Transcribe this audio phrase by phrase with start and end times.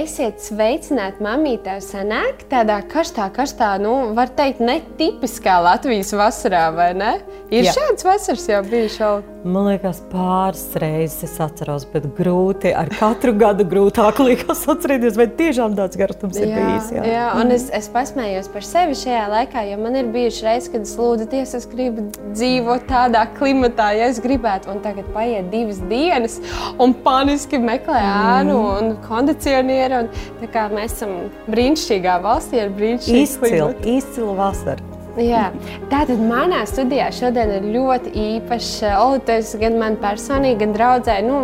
[0.00, 7.14] esiet sveicināti mamītē sanāk tādā karstā, karstā, nu, var teikt, netipiskā Latvijas vasarā, vai ne?
[7.52, 7.76] Ir Jā.
[7.78, 9.16] šāds vasars jau bijis jau.
[9.44, 15.26] Man liekas, pāris reizes es atceros, bet grūti ar katru gadu grūtāk liekas atcerēties, vai
[15.36, 16.88] tiešām tāds garums ir bijis.
[16.94, 20.70] Jā, jā un es, es pasmējos par sevi šajā laikā, jo man ir bijuši reizes,
[20.72, 25.52] kad es lūdzu, Dievs, es gribu dzīvot tādā klimatā, ja es gribētu, un tagad paiet
[25.52, 26.38] divas dienas,
[26.80, 28.72] un paniski meklē ēnu mm.
[28.80, 30.06] un kondicionieru.
[30.06, 31.16] Un, tā kā mēs esam
[31.52, 34.93] brīnišķīgā valstī ar brīnišķīgu izcilu, izcilu vasaru.
[35.14, 35.44] Jā.
[35.92, 41.20] Tātad manā studijā šodien ir ļoti īpašs Olitas, gan man personīgi, gan draudzē.
[41.22, 41.36] Nu,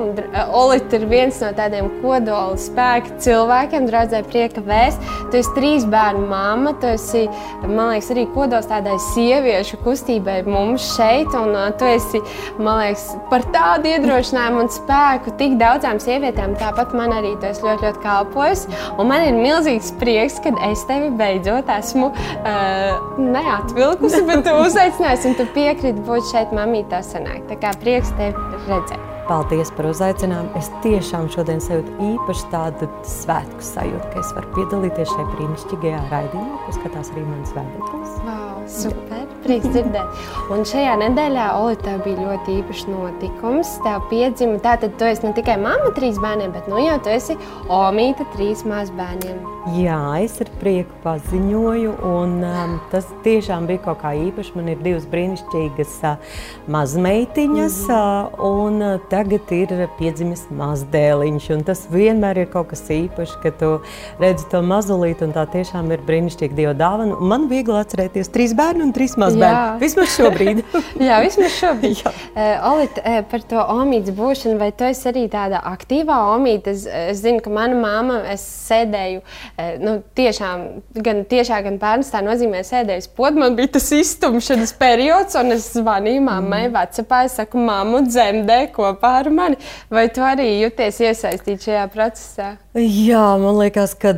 [0.58, 4.98] Olita ir viens no tādiem kodola spēka cilvēkiem, draudzē prieka vēst.
[5.30, 7.22] Tu esi trīs bērnu mamma, tu esi,
[7.62, 12.18] man liekas, arī kodols tādai sieviešu kustībai mums šeit, un uh, tu esi,
[12.58, 17.62] man liekas, par tādu iedrošinājumu un spēku tik daudzām sievietēm, tāpat man arī tu esi
[17.68, 18.66] ļoti, ļoti kalpojis.
[18.98, 24.56] Un man ir milzīgs prieks, ka es tevi beidzot esmu, uh, neā, atvilkusi, bet tu
[24.64, 27.46] uzaicināsi, un tu piekriti būt šeit mamītā sanāk.
[27.50, 28.34] Tā kā prieks tevi
[28.68, 29.06] redzēt.
[29.30, 30.50] Paldies par uzaicinājumu.
[30.58, 36.56] Es tiešām šodien sajūtu īpaši tādu svētku sajūtu, ka es varu piedalīties šajā brīnišķīgajā raidījumā,
[36.64, 38.16] ko skatās arī mans vēdeklis.
[38.26, 39.22] Wow, super!
[39.44, 40.18] Prieks dzirdēt.
[40.50, 43.70] Un šajā nedēļā, Oli, tev bija ļoti īpašs notikums.
[43.86, 47.38] Tev piedzima, tātad tu esi ne tikai mamma trīs bērniem, bet nu jau tu esi
[47.70, 49.38] omīta trīs mazbērniem.
[49.68, 54.54] Jā, es ar prieku paziņoju, un um, tas tiešām bija kaut kā īpašs.
[54.56, 56.38] Man ir divas brīnišķīgas uh,
[56.72, 58.38] mazmeitiņas, mm -hmm.
[58.40, 61.48] uh, un uh, tagad ir piedzimis mazdēliņš.
[61.68, 63.82] Tas vienmēr ir kaut kas īpašs, kad tu
[64.18, 67.20] redzi to mazulīti, un tā tiešām ir brīnišķīga Dieva dāvana.
[67.20, 69.76] Man viegli atcerēties trīs bērnu un trīs mazbērnu.
[69.84, 70.64] Vismaz šobrīd.
[70.96, 72.00] Jā, vismaz šobrīd.
[72.08, 76.72] uh, Olit, uh, par to omītas būšanu, vai tu esi arī tāda aktīvā omīta?
[76.72, 79.49] Es, es zinu, ka mana māma, es sēdēju Eh,
[79.82, 80.64] nu, tiešām,
[81.06, 83.38] gan tiešā, gan pērnstā nozīmē sēdējis pod.
[83.40, 86.74] Man bija tas iztumšanas periods, un es zvanīju mammai, mm.
[86.78, 89.60] vecapā, es saku, mammu dzemdē kopā ar mani.
[89.92, 92.54] Vai tu arī jūties iesaistīt šajā procesā?
[92.70, 94.12] Jā, man liekas, ka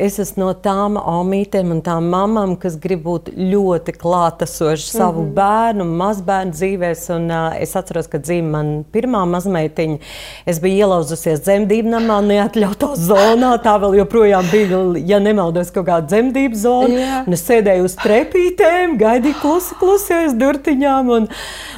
[0.00, 5.26] es esmu no tām omītēm un tām mamām, kas grib būt ļoti klātesoši savu mm
[5.26, 5.34] -hmm.
[5.36, 7.02] bērnu, mazbērnu dzīvēs.
[7.12, 9.98] Un, uh, es atceros, kad dzīvoja mana pirmā mazmeitiņa.
[10.46, 13.52] Es biju ielauzusies dzemdību namā, neatļautā zonā.
[13.60, 16.94] Tā vēl joprojām bija, ja nemaldos, kaut kāda dzemdību zona.
[16.94, 17.32] Yeah.
[17.34, 21.12] Es sēdēju uz trepītēm, gaidīju klusi, klusi aiz durtiņām.
[21.18, 21.28] Un,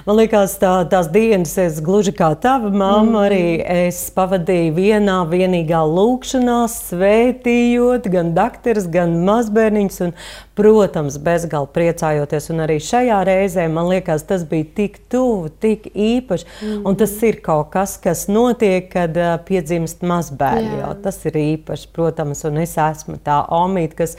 [0.06, 3.44] man liekas, tā, tās dienas, es gluži kā tava mamma, mm arī
[3.86, 10.14] es pavadīju vienā vienīgā lūkā lūkšanās, svētījot gan doktorus, gan mazbērniņus, un,
[10.60, 12.50] protams, bezgalīgi priecājoties.
[12.54, 16.48] Un arī šajā reizē man liekas, tas bija tik tuvu, tik īpaši.
[16.60, 16.82] Mm.
[16.88, 20.82] Un tas ir kaut kas, kas notiek, kad uh, piedzimst mazbērni.
[21.04, 24.16] Tas ir īpaši, protams, un es esmu tā omīte, kas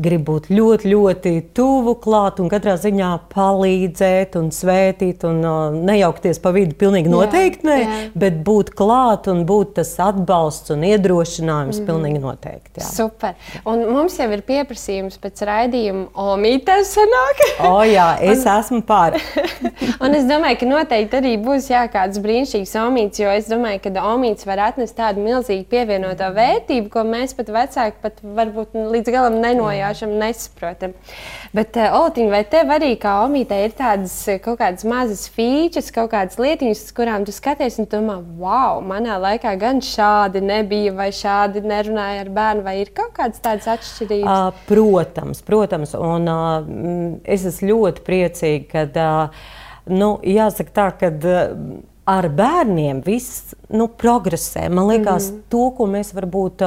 [0.00, 6.40] grib būt ļoti, ļoti tuvu klāt un katrā ziņā palīdzēt un svētīt un uh, nejaukties
[6.42, 6.76] pa vidu.
[6.78, 7.78] Pilnīgi noteikti nē,
[8.18, 11.88] bet būt klāt un būt tas atbalsts un iedrošinājums mm.
[11.88, 12.82] pilnīgi noteikti.
[12.82, 12.88] Jā.
[12.90, 13.36] Super.
[13.70, 17.44] Un mums jau ir pieprasījums pēc raidījuma omītēs sanāk.
[17.68, 19.18] o jā, es un, esmu pār.
[20.04, 24.06] un es domāju, ka noteikti arī būs jā, kāds brīnišķīgs omīts, jo es domāju, ka
[24.14, 29.40] omīts var atnest tādu milzīgu pievienoto vērtību, ko mēs pat vecāki pat varbūt līdz galam
[29.42, 30.92] nenojām nejaušam, nesaprotam.
[31.52, 35.92] Bet, uh, Oltiņ, vai tev arī kā omītē ir tādas eh, kaut kādas mazas features,
[35.94, 40.94] kaut kādas lietiņas, uz kurām tu skaties un domā, wow, manā laikā gan šādi nebija,
[40.96, 44.28] vai šādi nerunāja ar bērnu, vai ir kaut kādas tādas atšķirības?
[44.28, 46.68] Uh, protams, protams, un uh,
[47.24, 49.50] es esmu ļoti priecīga, kad, uh,
[49.90, 51.12] nu, jāsaka tā, ka.
[51.14, 54.68] Uh, ar bērniem viss nu, progresē.
[54.68, 56.62] Man liekas, mm to, ko mēs varbūt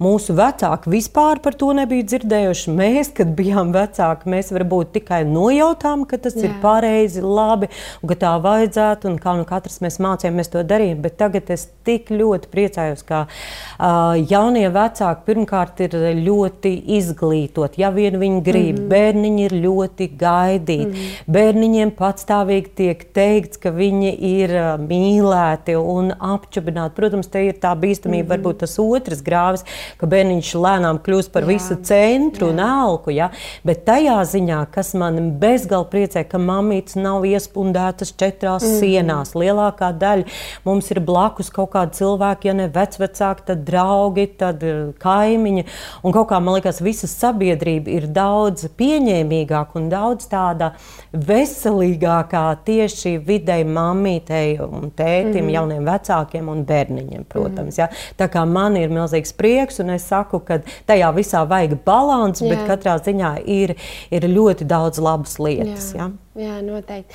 [0.00, 2.72] mūsu vecāki vispār par to nebija dzirdējuši.
[2.72, 6.46] Mēs, kad bijām vecāki, mēs varbūt tikai nojautām, ka tas Jā.
[6.46, 7.68] ir pareizi, labi,
[8.00, 11.02] un ka tā vajadzētu, un kā nu katrs mēs mācījāmies to darīt.
[11.04, 17.82] Bet tagad es tik ļoti priecājos, ka uh, jaunie vecāki pirmkārt ir ļoti izglītoti.
[17.84, 20.90] Ja vien viņi grib, mm bērniņi ir ļoti gaidīti.
[20.90, 21.30] Mm.
[21.34, 26.94] Bērniņiem patstāvīgi tiek teikts, ka viņi ir mīlēti un apčubināti.
[26.98, 28.32] Protams, te ir tā bīstamība, mm -hmm.
[28.34, 29.64] varbūt tas otrs grāvis,
[29.98, 31.48] ka bērniņš lēnām kļūst par jā.
[31.54, 32.52] visu centru jā.
[32.52, 33.10] un elku.
[33.10, 33.30] Ja?
[33.64, 38.80] Bet tajā ziņā, kas man bezgalīgi priecē, ka mamītes nav iespundētas četrās mm -hmm.
[38.80, 39.34] sienās.
[39.34, 40.24] Lielākā daļa
[40.64, 45.64] mums ir blakus kaut kādi cilvēki, ja ne vecvecāki, tad draugi, tad eh, kaimiņi.
[46.02, 50.72] Un kaut kā man liekas, visa sabiedrība ir daudz pieņēmīgāka un daudz tāda
[51.12, 55.54] veselīgākā tieši videi mamītei mammai un tētim, mm -hmm.
[55.54, 57.78] jauniem vecākiem un bērniņiem, protams.
[57.78, 57.88] Mm -hmm.
[57.88, 57.88] ja?
[58.18, 62.58] Tā kā man ir milzīgs prieks, un es saku, ka tajā visā vajag balansu, bet
[62.68, 63.76] katrā ziņā ir,
[64.10, 65.94] ir ļoti daudz labas lietas.
[65.94, 65.98] Jā.
[65.98, 66.10] Ja?
[66.34, 67.14] Jā, noteikti.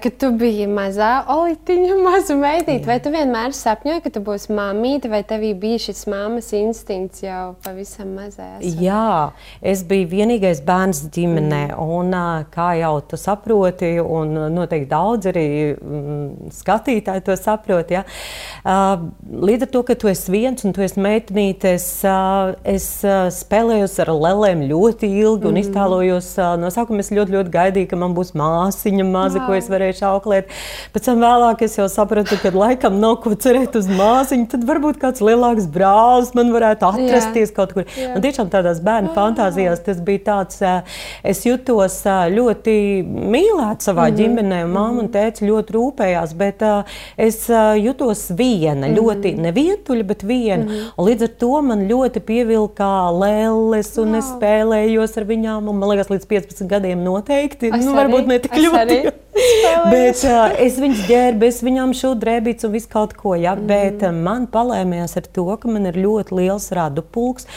[0.00, 5.10] Kad tu biji mazā olītiņa, maza meitene, vai tu vienmēr sapņoji, ka tu būsi mamīte,
[5.12, 8.46] vai tev bija šis mammas instinkts jau pavisam mazā?
[8.64, 11.90] Jā, es biju vienīgais bērns ģimenē, mm.
[11.98, 12.16] un
[12.54, 15.44] kā jau tu saproti, un noteikti daudz arī
[15.74, 17.92] mm, skatītāji to saprot.
[17.92, 18.06] Ja?
[18.64, 21.90] Līdz ar to, ka tu esi viens un tu esi meitenīte, es,
[22.64, 22.88] es
[23.42, 25.62] spēlējos ar lelēm ļoti ilgi un mm.
[25.66, 26.32] iztēlojos
[26.64, 27.04] no sākuma.
[27.04, 29.46] Es ļoti, ļoti gaidīju, ka man būs māma māsiņa maza, wow.
[29.46, 30.52] ko es varēšu auklēt.
[30.94, 34.48] Pēc tam vēlāk es jau sapratu, ka laikam nav ko cerēt uz māsiņu.
[34.54, 37.56] Tad varbūt kāds lielāks brālis man varētu atrasties Jā.
[37.56, 37.88] kaut kur.
[37.98, 38.12] Jā.
[38.14, 39.18] Man tiešām tādās bērnu wow.
[39.18, 40.60] fantāzijās tas bija tāds,
[41.24, 42.00] es jutos
[42.34, 44.18] ļoti mīlēt savā mm -hmm.
[44.20, 44.60] ģimenē.
[44.64, 45.12] Māma un mhm.
[45.14, 46.62] tēvs ļoti rūpējās, bet
[47.16, 47.48] es
[47.80, 48.98] jutos viena, mm -hmm.
[48.98, 50.64] ļoti nevientuļa, bet viena.
[50.64, 51.04] Mm -hmm.
[51.08, 54.18] Līdz ar to man ļoti pievilkā lēles, un wow.
[54.18, 55.68] es spēlējos ar viņām.
[55.68, 57.70] Un, man liekas, līdz 15 gadiem noteikti.
[57.72, 59.02] Es nu, varbūt ne tik ļoti.
[59.90, 63.34] Bet uh, es viņas ģērbu, es viņām šūnu drēbītas un visu kaut ko.
[63.38, 63.54] Ja?
[63.56, 63.66] Mm.
[63.68, 67.48] Bet uh, man palēmējās ar to, ka man ir ļoti liels radu pulks.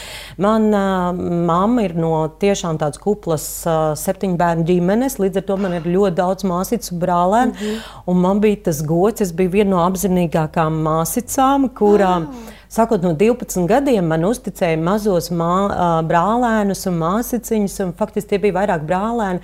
[0.42, 5.60] Man uh, mamma ir no tiešām tādas kuplas uh, septiņu bērnu ģimenes, līdz ar to
[5.62, 7.54] man ir ļoti daudz māsīcu brālēnu.
[7.54, 8.04] Mm -hmm.
[8.10, 12.32] Un man bija tas gods, es biju viena no apzinīgākām māsicām, kurām.
[12.32, 12.54] Wow.
[12.68, 18.58] Sākot no 12 gadiem, man uzticēja mazos mā, brālēnus un māsiciņus, un faktiski tie bija
[18.60, 19.40] vairāk brālēni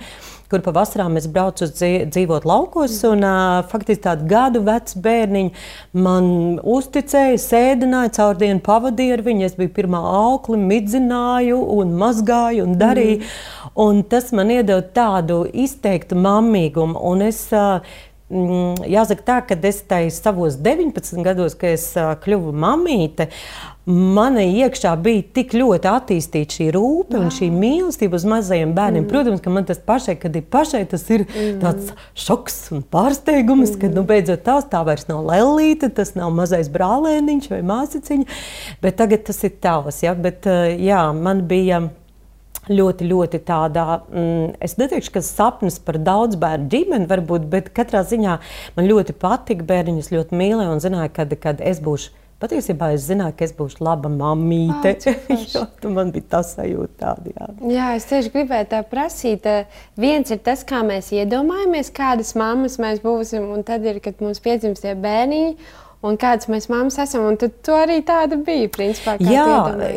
[0.52, 2.96] kur pavasarām es braucu dzīvot laukos.
[3.08, 3.24] Un,
[3.70, 6.30] faktiski tādu gadu vecu bērniņu man
[6.76, 9.46] uzticēja, sēdināja, caur dienu pavadīja ar viņu.
[9.48, 13.20] Es biju pirmā aukli, midzināju un mazgāju un darīju.
[13.20, 13.62] Mm.
[13.84, 17.00] Un tas man iedod tādu izteiktu mammīgumu.
[17.10, 17.40] Un es,
[18.32, 19.82] Jāsaka, tā, ka es
[20.16, 21.90] savos 19 gados, kad es
[22.24, 23.28] kļuvu mamīte,
[23.84, 27.26] Manai iekšā bija tik ļoti attīstīta šī rūpe wow.
[27.26, 29.02] un šī mīlestība uz mazajiem bērniem.
[29.02, 29.10] Mm.
[29.10, 31.58] Protams, ka man tas pašai, kad ir pašai, tas ir mm.
[31.60, 33.82] tāds šoks un pārsteigums, mm.
[33.82, 38.40] ka nu, beidzot tās tā vairs nav lelīte, tas nav mazais brālēniņš vai māsiciņa,
[38.80, 40.00] bet tagad tas ir tavs.
[40.06, 40.16] Ja?
[40.16, 40.48] Bet,
[40.80, 41.82] jā, man bija
[42.70, 48.04] ļoti, ļoti tādā, mm, es neteikšu, ka sapnis par daudz bērnu ģimeni varbūt, bet katrā
[48.08, 48.38] ziņā
[48.76, 53.32] man ļoti patika bērniņus, ļoti mīlēju un zināju, kad, kad es būšu Patiesībā es zināju,
[53.38, 54.90] ka es būšu laba mammīte.
[55.56, 57.30] Oh, man bija tas sajūta tāda.
[57.30, 57.46] Jā.
[57.70, 59.46] jā, es tieši gribēju tā prasīt.
[60.00, 64.42] Viens ir tas, kā mēs iedomājamies, kādas mammas mēs būsim, un tad ir, kad mums
[64.44, 65.54] piedzimst tie bērniņi
[66.04, 67.24] un kādas mēs mammas esam.
[67.30, 68.68] Un tu arī tāda bija.
[68.74, 69.44] Principā, jā,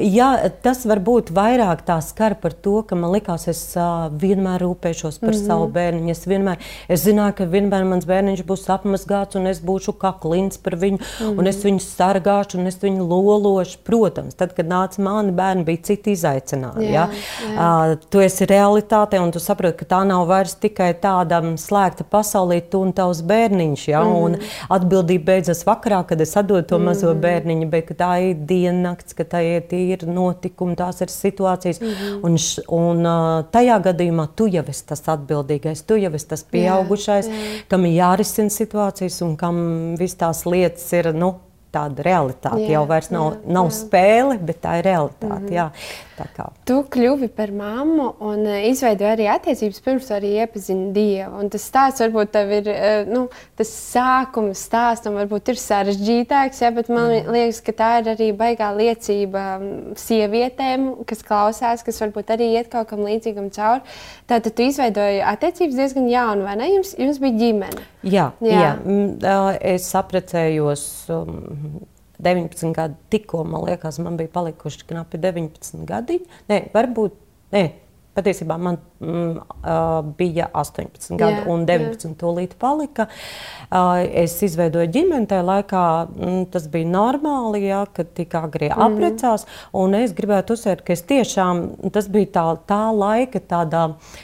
[0.04, 0.30] jā,
[0.64, 5.32] tas varbūt vairāk tā skar par to, ka man likās, es uh, vienmēr rūpēšos par
[5.32, 5.48] mm -hmm.
[5.48, 6.12] savu bērnu.
[6.12, 6.58] Es, vienmēr,
[6.88, 11.26] es zināju, ka vienmēr mans bērniņš būs apmazgāts, un es būšu kaklins par viņu, mm
[11.26, 11.40] -hmm.
[11.40, 13.78] un es viņu sargāšu, un es viņu lološu.
[13.84, 16.92] Protams, tad, kad nāca mani bērni, bija citi izaicinājumi.
[16.92, 17.92] Jā, jā.
[17.92, 22.62] Uh, tu esi realitāte, un tu saproti, ka tā nav vairs tikai tāda slēgta pasaulē,
[22.70, 23.88] tu un tavs bērniņš.
[23.88, 24.04] Ja?
[24.04, 24.24] Mm -hmm.
[24.24, 24.36] Un
[24.70, 29.16] atbildība beidzas vakarā vakarā, kad es atdodu to mazo mm bērniņu, bet tā ir diennakts,
[29.16, 31.80] ka tā ir tīra notikuma, tās ir situācijas.
[31.82, 32.22] Mm.
[32.24, 33.04] Un, š, un
[33.52, 37.66] tajā gadījumā tu jau esi tas atbildīgais, tu jau esi tas pieaugušais, jā, jā.
[37.70, 41.14] kam ir jārisina situācijas un kam viss tās lietas ir.
[41.18, 41.36] Nu,
[41.74, 42.64] tāda realitāte.
[42.64, 43.78] Jā, jau vairs nav, jā, nav jā.
[43.82, 45.34] spēle, bet tā ir realitāte.
[45.34, 45.56] Mm -hmm.
[45.58, 45.72] jā.
[46.66, 51.38] Tu kļuvi par mammu un uh, izveidoji arī attiecības, pirms arī iepazini Dievu.
[51.44, 56.62] Un tas stāsts varbūt tev ir, uh, nu, tas sākuma stāsts, un varbūt ir sarežģītāks,
[56.62, 57.30] ja, bet man mm.
[57.36, 59.44] liekas, ka tā ir arī baigā liecība
[59.96, 63.82] sievietēm, kas klausās, kas varbūt arī iet kaut kam līdzīgam cauri.
[64.26, 66.72] Tātad tu izveidoji attiecības diezgan jaunu, vai ne?
[66.74, 67.86] Jums, jums bija ģimene.
[68.02, 68.74] Jā, jā.
[69.22, 69.38] jā.
[69.62, 70.84] Es apprecējos.
[71.14, 71.57] Um,
[72.24, 76.20] 19 gadi, tikko man liekas, man bija palikuši knapi 19 gadi.
[76.50, 77.18] Nē, varbūt,
[77.54, 77.64] nē,
[78.18, 83.06] Patiesībā man mm, bija 18 gadi, jā, un 19 tūlīt palika.
[84.18, 88.88] Es izveidoju ģimeni tajā laikā, mm, tas bija normāli, jā, kad tik agri mm.
[88.88, 89.46] apprecās.
[90.02, 91.62] Es gribētu uzsvērt, ka tiešām
[91.94, 93.84] tas bija tā, tā laika tādā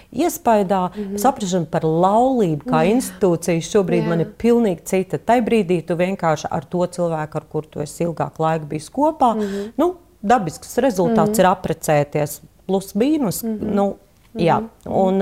[0.10, 1.20] iespaidā, mm.
[1.22, 2.96] saprašana par laulību kā mm.
[2.98, 3.68] institūciju.
[3.70, 4.10] Šobrīd jā.
[4.10, 5.22] man ir pilnīgi cita.
[5.22, 9.36] Tajā brīdī tu vienkārši ar to cilvēku, ar kuru tu esi ilgāk laika bijis kopā,
[9.38, 9.70] mm.
[9.78, 11.44] nu, dabisks rezultāts mm.
[11.44, 13.44] ir apprecēties plus mīnus.
[13.44, 13.74] Mm -hmm.
[13.76, 13.96] nu,
[14.36, 14.60] jā.
[14.60, 14.92] -hmm.
[14.92, 15.22] un,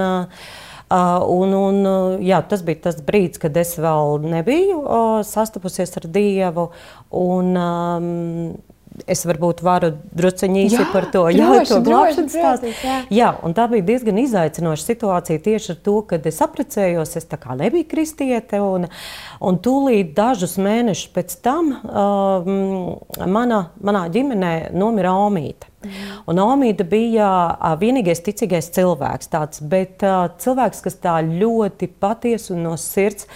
[1.27, 1.85] un, un,
[2.19, 4.83] jā, tas bija tas brīdis, kad es vēl nebiju
[5.23, 6.69] sastapusies ar Dievu.
[7.11, 8.57] Un, um,
[9.09, 12.71] es varbūt varu druskuļi īsi par to glābšanas stāstu.
[12.83, 12.97] Jā.
[13.13, 17.15] jā, un tā bija diezgan izaicinoša situācija tieši ar to, kad es apprecējos.
[17.19, 18.87] Es tā kā nebiju kristiete, un,
[19.39, 22.51] un tūlīt dažus mēnešus pēc tam um,
[23.31, 25.71] mana, manā ģimenē nomira Omīte.
[25.81, 26.11] Mm.
[26.29, 32.53] Un Omīda bija uh, vienīgais ticīgais cilvēks, tāds, bet uh, cilvēks, kas tā ļoti patiesi
[32.55, 33.29] un no sirds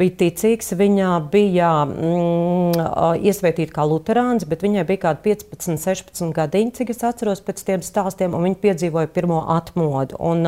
[0.00, 0.72] bija ticīgs.
[0.78, 2.80] Viņa bija mm,
[3.28, 7.84] iesvētīta kā luterāns, bet viņai bija kādi 15, 16 gadiņi, cik es atceros pēc tiem
[7.84, 10.18] stāstiem, un viņa piedzīvoja pirmo atmodu.
[10.22, 10.46] Un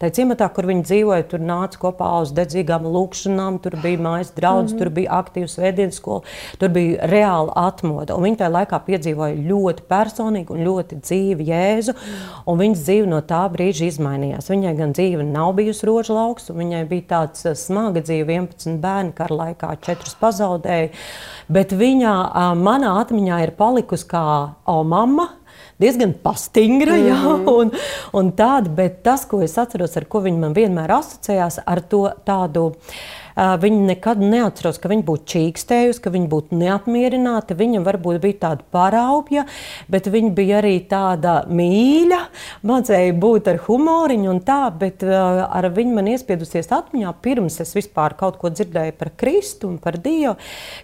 [0.00, 4.72] tajā ciematā, kur viņa dzīvoja, tur nāca kopā uz dedzīgām lūkšanām, tur bija mājas draudz,
[4.72, 4.82] mm -hmm.
[4.82, 6.22] tur bija aktīvs vēdienas skola,
[6.58, 8.16] tur bija reāla atmoda.
[8.16, 11.94] Un viņa tajā laikā piedzīvoja ļoti personīgu un ļoti dzīvu Jēzu,
[12.46, 14.50] un viņas dzīve no tā brīža izmainījās.
[14.50, 19.14] Viņai gan dzīve nav bijusi roža lauks, un viņai bija tāds smaga dzīve 11 bērni
[19.16, 20.90] kara laikā, četrus pazaudēja.
[21.52, 22.16] Bet viņa
[22.58, 24.24] manā atmiņā ir palikusi kā
[24.68, 25.28] o mamma
[25.82, 26.98] diezgan pastingra.
[26.98, 27.72] Mm jā, un,
[28.18, 32.04] un tāda, bet tas, ko es atceros, ar ko viņa man vienmēr asociējās, ar to
[32.26, 32.70] tādu
[33.36, 37.56] Viņa nekad neatceros, ka viņa būtu čīkstējusi, ka viņa būtu neapmierināta.
[37.56, 39.46] Viņa varbūt bija tāda paraupja,
[39.92, 42.18] bet viņa bija arī tāda mīļa,
[42.68, 48.16] mācīja būt ar humoriņu un tā, bet ar viņu man iespiedusies atmiņā, pirms es vispār
[48.20, 50.34] kaut ko dzirdēju par Kristu un par Dievu.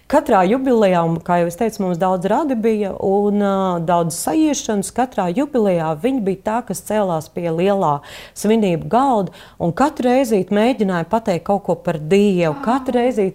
[0.09, 3.45] Katrā jubilejā, un, kā jau es teicu, mums daudz radi bija un
[3.85, 4.89] daudz sajiešanas.
[4.95, 7.99] Katrā jubilejā viņa bija tā, kas cēlās pie lielā
[8.37, 12.55] svinību galda un katru reizi mēģināja pateikt kaut ko par Dievu Dievu.
[12.63, 13.29] Katru reizi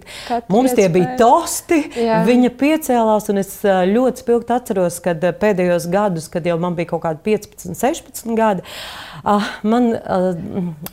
[0.53, 2.23] mums tie bija tosti, Jā.
[2.27, 3.31] viņa piecēlās.
[3.45, 8.37] Es ļoti spilgti atceros, kad pēdējos gados, kad jau man bija kaut kādi 15, 16
[8.39, 8.65] gadi,
[9.65, 9.91] man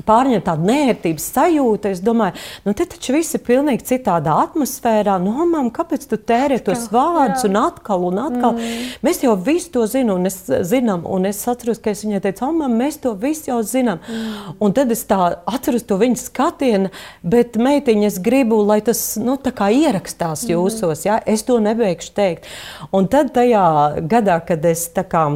[0.08, 1.92] pārņem tāda nērtības sajūta.
[1.96, 5.18] Es domāju, nu te taču viss ir pilnīgi citādā atmosfērā.
[5.24, 8.58] Nu, mam, kāpēc tu tērē tos vārdus un atkal un atkal?
[8.58, 8.90] Mm.
[9.06, 12.48] Mēs jau visu to zinām, un es, zinām, un es atceros, ka es viņai teicu,
[12.48, 14.02] mamma, mēs to visu jau zinām.
[14.08, 14.58] Mm.
[14.64, 15.20] Un tad es tā
[15.50, 20.54] atceros to viņas skatienu, bet meitiņa es gribu, lai tas nu, ierakstās mhm.
[20.56, 21.06] jūsos.
[21.06, 21.20] Ja?
[21.26, 22.50] Es to nebeigšu teikt.
[22.96, 23.66] Un tad tajā
[24.12, 25.28] gadā, kad es tā kā.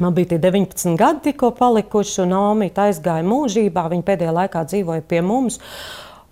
[0.00, 3.84] Man bija 19 gadi, tikko palikuši, un Omīte aizgāja mūžībā.
[3.92, 5.60] Viņa pēdējā laikā dzīvoja pie mums.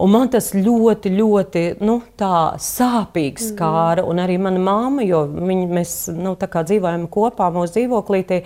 [0.01, 3.49] Un man tas ļoti, ļoti nu, sāpīgi mhm.
[3.51, 4.05] skāra.
[4.09, 8.41] Un arī mana māma, jo viņi, mēs nu, dzīvojam kopā mūsu dzīvoklītī.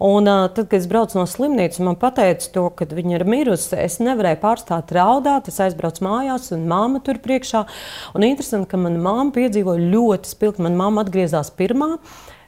[0.00, 3.74] Un, uh, tad, kad es braucu no slimnīcas, man teica, to, ka viņa ir mirusi.
[3.76, 5.52] Es nevarēju pārstāt raudāt.
[5.52, 7.66] Es aizbraucu mājās, un māma tur priekšā.
[8.16, 10.64] Un interesanti, ka mana māma piedzīvoja ļoti spilgti.
[10.64, 11.98] Mana māma atgriezās pirmā.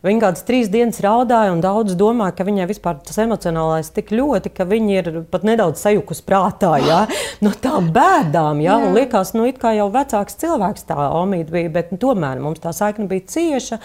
[0.06, 4.52] Viņa kādas trīs dienas raudāja, un daudz domāja, ka viņai vispār tas emocionālais tik ļoti,
[4.54, 7.00] ka viņa ir pat nedaudz sajukus prātā ja?
[7.44, 8.62] no tām bēdām.
[8.62, 8.78] Ja?
[8.78, 12.62] Un liekas, nu, it kā jau vecāks cilvēks tā omīte bija, bet nu, tomēr mums
[12.62, 13.80] tā saikne bija cieša.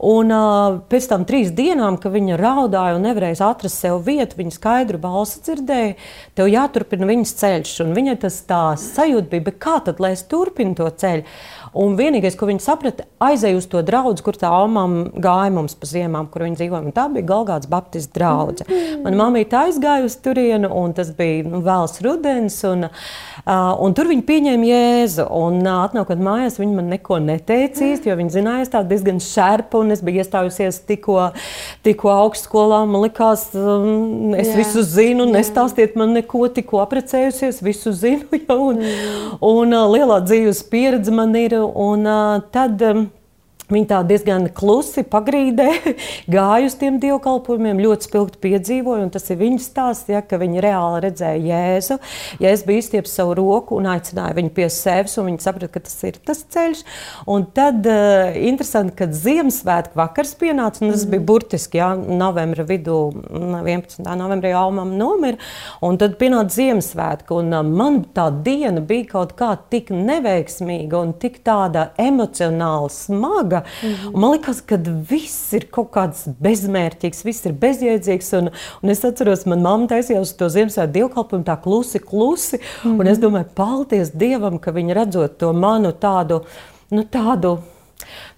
[0.00, 4.54] Un uh, pēc tam trīs dienām, kad viņa raudāja un nevarēja atrast sev vietu, viņa
[4.54, 5.98] skaidru balsi dzirdēja,
[6.38, 7.74] tev jāturpina viņas ceļš.
[7.84, 11.26] Un viņai tas tā sajūta bija, kā tad, lai es turpinu to ceļu?
[11.70, 15.86] Un vienīgais, ko viņi saprata, aizēja uz to draugu, kur tā omām gāja mums pa
[15.86, 16.90] ziemām, kur viņi dzīvoja.
[16.96, 18.66] Tā bija Galgāts Baptistu drauga.
[19.04, 22.56] Mana mamīte aizgāja uz turienu, un tas bija nu, vēls rudens.
[22.66, 23.52] Un, uh,
[23.84, 25.28] un tur viņi pieņēma Jēzu.
[25.38, 29.22] Un uh, atnākot mājās, viņi man neko neteica īsti, jo viņi zināja, es tādu diezgan
[29.22, 31.30] šerpu, un es biju iestājusies tikko,
[31.86, 32.82] tikko augstskolā.
[32.90, 34.58] Man likās, um, es Jā.
[34.58, 38.26] visu zinu, nestāstiet man neko, tikko aprecējusies, visu zinu.
[38.40, 39.34] Ja, un, mm.
[39.46, 42.04] un uh, lielā dzīves pieredze man ir un
[42.50, 43.19] tad.
[43.70, 45.68] Viņa tā diezgan klusi pagrīdē
[46.34, 49.08] gāja uz tiem dievkalpojumiem, ļoti spilgti piedzīvoja.
[49.14, 51.98] Tas ir viņas stāsts, ja, ka viņa reāli redzēja Jēzu.
[52.42, 55.84] Ja es biju izstieps savu roku un aicināju viņu pie sevis, un viņa saprata, ka
[55.86, 56.82] tas ir tas ceļš.
[57.30, 61.14] Un tad uh, interesanti, kad Ziemassvētku vakars pienāca, un tas mm.
[61.14, 62.98] bija burtiski ja, novembra vidū,
[63.30, 64.02] 11.
[64.18, 65.38] novembrī Almam nomira,
[65.86, 71.14] un tad pienāca Ziemassvētku, un uh, man tā diena bija kaut kā tik neveiksmīga un
[71.20, 74.20] tik tāda emocionāli smaga, Mm -hmm.
[74.20, 74.76] Man liekas, ka
[75.10, 78.38] viss ir kaut kāds bezmērķīgs, viss ir bezjēdzīgs.
[78.38, 78.50] Un,
[78.82, 82.60] un es atceros, manā mamma taisīja uz to Ziemassvētku dievkalpojumu tā klusi, klusi.
[82.84, 83.00] Mm.
[83.00, 83.26] Un es mhm.
[83.26, 86.42] domāju, paldies Dievam, ka viņi redzot to manu tādu.
[86.90, 87.58] Nu, tādu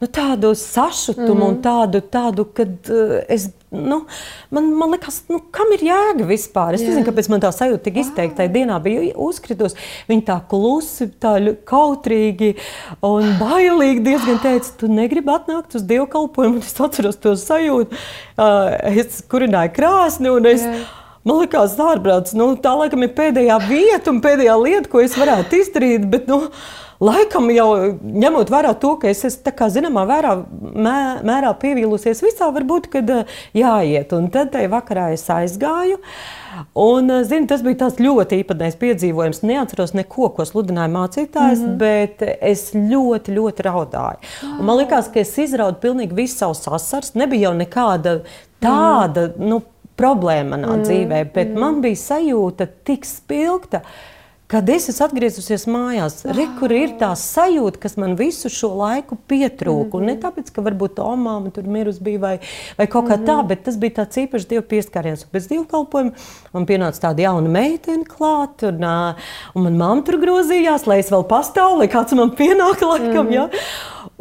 [0.00, 1.49] nu, tādu sašutumu mm -hmm.
[1.49, 3.50] un tādu, tādu kad uh, es.
[3.73, 4.04] Nu,
[4.50, 6.75] man, man liekas, nu, kam ir jēga vispār?
[6.75, 8.37] Es nezinu, kāpēc man tā sajūta tik izteikti.
[8.37, 9.76] Tajā dienā bija uzkritusi.
[10.09, 12.54] Viņa tā klusi, tā kautrīgi
[13.00, 16.59] un bailīgi diezgan teica, tu negribi atnākt uz dievkalpojumu.
[16.59, 17.97] Es atceros to sajūtu.
[18.37, 20.61] Uh, es kurināju krāsni un es.
[20.61, 20.85] Jā.
[21.23, 25.61] Man liekas, ārprāts, nu, tā laikam ir pēdējā vieta un pēdējā lieta, ko es varētu
[25.61, 26.09] izdarīt.
[26.11, 26.49] Bet, nu,
[27.02, 27.68] laikam jau
[28.00, 33.11] ņemot vērā to, ka es esmu kā, zināmā vērā, mē, mērā pievīlusies visā, varbūt, kad
[33.56, 34.14] jāiet.
[34.16, 35.99] Un tad tajā vakarā es aizgāju.
[36.78, 39.42] Un, zinu, tas bija tāds ļoti īpatnējs piedzīvojums.
[39.49, 41.76] Neatceros neko, ko sludināja mācītājs, mm -hmm.
[41.80, 44.32] bet es ļoti, ļoti raudāju.
[44.59, 47.14] Un man liekas, ka es izraudu pilnīgi visu savus asars.
[47.14, 48.18] Nebija jau nekāda
[48.61, 49.49] tāda mm.
[49.49, 49.62] nu,
[49.99, 50.87] problēma manā mm.
[50.87, 51.61] dzīvē, bet mm.
[51.61, 53.82] man bija sajūta tik spilgta.
[54.52, 56.35] Kad es esmu atgriezusies mājās, wow.
[56.37, 59.97] re, kur ir tā sajūta, kas man visu šo laiku pietrūka.
[59.97, 60.11] Mm -hmm.
[60.11, 62.35] Ne tāpēc, ka varbūt tā māma tur mirus bija vai,
[62.78, 63.30] vai kaut kā mm -hmm.
[63.30, 65.25] tā, bet tas bija tāds īpašs dievu pieskāriens.
[65.32, 66.12] Pēc dievkalpojuma
[66.52, 68.85] man pienāca tāda jauna meitene klāt, un,
[69.54, 73.26] un man mamma tur grozījās, lai es vēl pastāvu, lai kāds man pienāk laikam.
[73.26, 73.35] Mm -hmm.
[73.35, 73.49] ja?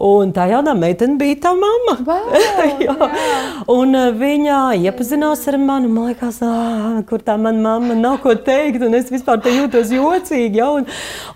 [0.01, 1.93] Un tā jaunā meitene bija tā mamma.
[2.07, 2.67] Wow, jā.
[2.81, 3.09] Jā.
[3.69, 5.91] Un uh, viņa iepazinās ar mani.
[5.91, 6.39] Man liekas,
[7.09, 8.81] kur tā mana mamma nav ko teikt.
[8.87, 10.57] Un es vispār jūtos jocīgi.
[10.57, 10.71] Ja?
[10.79, 10.87] Un,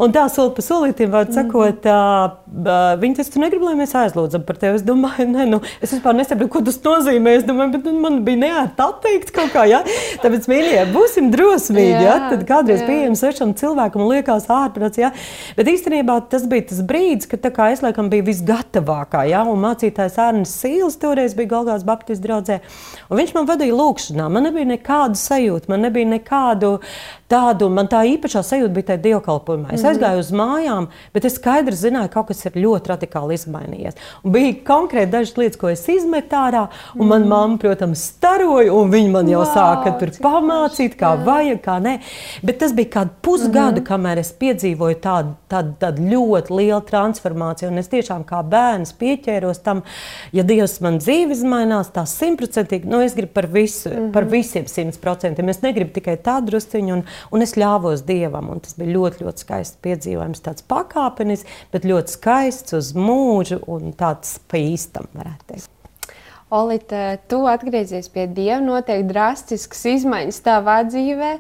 [0.02, 1.36] un tā soli pa solītam, var mhm.
[1.38, 4.80] sakot, uh, uh, viņa tas negrib, lai mēs aizlūdzam par tevi.
[4.80, 7.36] Es domāju, ne, nu, es vispār nesaprotu, ko tas nozīmē.
[7.42, 9.68] Es domāju, bet nu, man bija neērti atteikt kaut kā.
[9.70, 9.84] Ja?
[10.24, 12.00] Tāpēc, mīļie, būsim drosmīgi.
[12.00, 12.16] Jā, ja?
[12.32, 15.02] Tad kādreiz pieejam svešam cilvēkam un liekas ārprāts.
[15.02, 15.12] Ja?
[15.60, 19.26] Bet īstenībā tas bija tas brīdis, kad es laikam biju visgājis gatavākā.
[19.30, 19.44] Ja?
[19.50, 22.60] Un mācītājs Arnēs Sīls toreiz bija Golgāts Baptistu draugzē.
[23.10, 24.30] Viņš man vadīja lūkšanā.
[24.32, 26.76] Man nebija nekādu sajūtu, man nebija nekādu
[27.32, 29.72] tādu, man tā īpašā sajūta bija tajā dievkalpojumā.
[29.74, 29.90] Es mm.
[29.92, 33.98] aizgāju uz mājām, bet es skaidri zināju, ka kaut kas ir ļoti radikāli izmainījies.
[34.22, 37.12] Un bija konkrēti dažas lietas, ko es izmetu ārā, un mm.
[37.14, 41.24] manā mamma, protams, staroja, un viņa man jau wow, sāka tur pamācīt, kā jā.
[41.26, 41.96] vajag, kā nē.
[42.46, 43.88] Bet tas bija kādu pusgadu, mm.
[43.90, 49.64] kamēr es piedzīvoju tādu, tādu, tādu ļoti lielu transformāciju, un es tiešām kā bērns pieķēros
[49.66, 49.82] tam,
[50.36, 54.14] ja Dievs man dzīve izmainās, tā simtprocentīgi, nu es gribu par, visu, mm -hmm.
[54.14, 55.50] par visiem simt procentiem.
[55.50, 56.94] Es negribu tikai tādu drusciņu.
[56.94, 58.54] Un, un es ļāvos dievam.
[58.64, 64.38] Tas bija ļoti, ļoti skaists piedzīvojums, tāds pakāpenis, bet ļoti skaists uz mūžu un tāds
[64.50, 65.72] pa īstam, varētu teikt.
[66.54, 71.32] Olita, tu atgriezies pie Dieva, notiek drastiskas izmaiņas tavā dzīvē,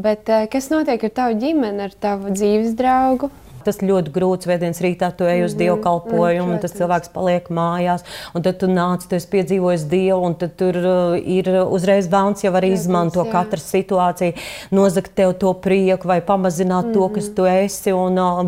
[0.00, 3.28] bet eh, kas notiek ar tavu ģimeni, ar tavu dzīves draugu?
[3.64, 5.62] Tas ļoti grūts vēdienas rītā, tu ej uz mm -hmm.
[5.62, 8.04] dievkalpojumu, mm, un tas cilvēks paliek mājās,
[8.34, 12.44] un tad tu nāc, tu esi piedzīvojis Dievu, un tad tur uh, ir uzreiz vēlns
[12.44, 14.32] jau arī izmanto katru situāciju,
[14.70, 16.94] nozagt tev to prieku vai pamazināt mm -hmm.
[16.94, 18.40] to, kas tu esi, un uh,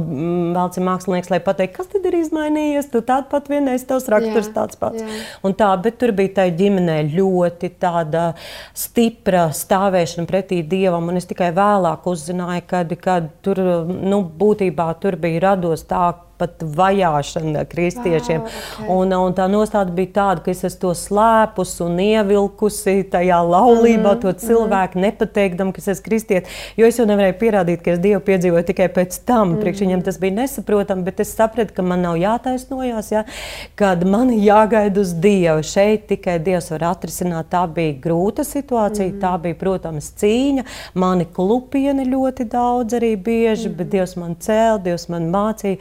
[0.57, 4.49] vēlts ir mākslinieks, lai pateikt, kas tad ir izmainījies, tu tād pat vienais tavs raksturs
[4.49, 5.03] jā, tāds pats.
[5.03, 5.07] Jā.
[5.43, 8.35] Un tā, bet tur bija tai ģimenē ļoti tāda
[8.75, 15.06] stipra stāvēšana pretī Dievam, un es tikai vēlāk uzzināju, kad, kad tur, nu, būtībā tur
[15.07, 16.03] tur bija rados tā,
[16.39, 18.41] pat vajāšana kristiešiem.
[18.41, 18.89] Wow, okay.
[18.97, 24.17] un, un tā nostāja bija tāda, ka es to slēpus un ievilkusi tajā laulībā, mm
[24.17, 24.21] -hmm.
[24.21, 24.39] to mhm.
[24.47, 26.51] cilvēku nepateikdam, ka es esmu kristietis.
[26.77, 29.49] Jo es jau nevarēju pierādīt, ka es Dievu piedzīvoju tikai pēc tam.
[29.49, 29.61] Mm -hmm.
[29.61, 33.25] Priekš viņam tas bija nesaprotami, bet es sapratu, ka man nav jātaisnojas, ja,
[33.75, 35.63] kad man jāgaida uz Dievu.
[35.63, 37.47] Šeit tikai Dievs var atrisināt.
[37.51, 39.21] Tā bija grūta situācija, mm -hmm.
[39.21, 40.65] tā bija, protams, cīņa.
[40.95, 43.77] Mani klupieni ļoti daudz arī bieži, mm -hmm.
[43.77, 45.77] bet Dievs man cēl, Dievs man mācīja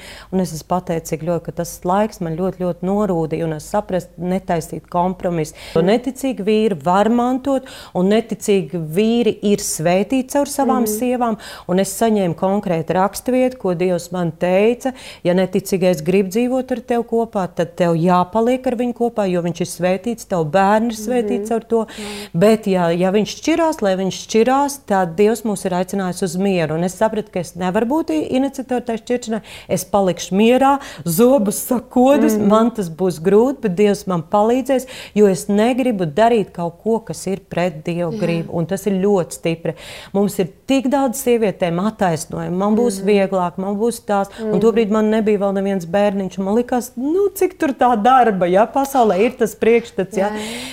[0.45, 4.87] es esmu pateicīga ļoti, ka tas laiks man ļoti, ļoti norūdīja, un es sapratu, netaisīt
[4.91, 5.55] kompromisu.
[5.75, 5.89] Mm.
[5.89, 10.91] Neticīgi vīri var mantot, un neticīgi vīri ir svētīti caur savām mm.
[10.91, 11.39] sievām,
[11.71, 14.93] un es saņēmu konkrētu raksturvietu, ko Dievs man teica.
[15.25, 19.63] Ja neticīgais grib dzīvot ar tevi kopā, tad tev jāpaliek ar viņu kopā, jo viņš
[19.63, 21.55] ir svētīts, tev bērni ir svētīts mm.
[21.57, 21.83] ar to.
[21.85, 22.39] Mm.
[22.45, 26.77] Bet, ja, ja viņš šķirās, lai viņš šķirās, tad Dievs mūs ir aicinājis uz mieru.
[26.79, 29.41] Un es sapratu, ka es nevaru būt iniciatori tajā šķiršanā.
[29.71, 32.37] Es palikšu mierā, zobus sakodus.
[32.37, 32.49] Mm.
[32.51, 37.25] Man tas būs grūti, bet Dievs man palīdzēs, jo es negribu darīt kaut ko, kas
[37.31, 38.53] ir pret Dievu gribu.
[38.55, 39.75] Un tas ir ļoti stipri.
[40.15, 42.57] Mums ir tik daudz sievietēm attaisnojumu.
[42.59, 43.09] Man būs mm.
[43.09, 44.31] vieglāk, man būs tās.
[44.39, 44.55] Mm.
[44.55, 46.39] Un tobrīd man nebija vēl neviens bērniņš.
[46.43, 50.19] Man likās, nu, cik tur tā darba, ja pasaulē ir tas priekšstats.
[50.19, 50.31] Ja?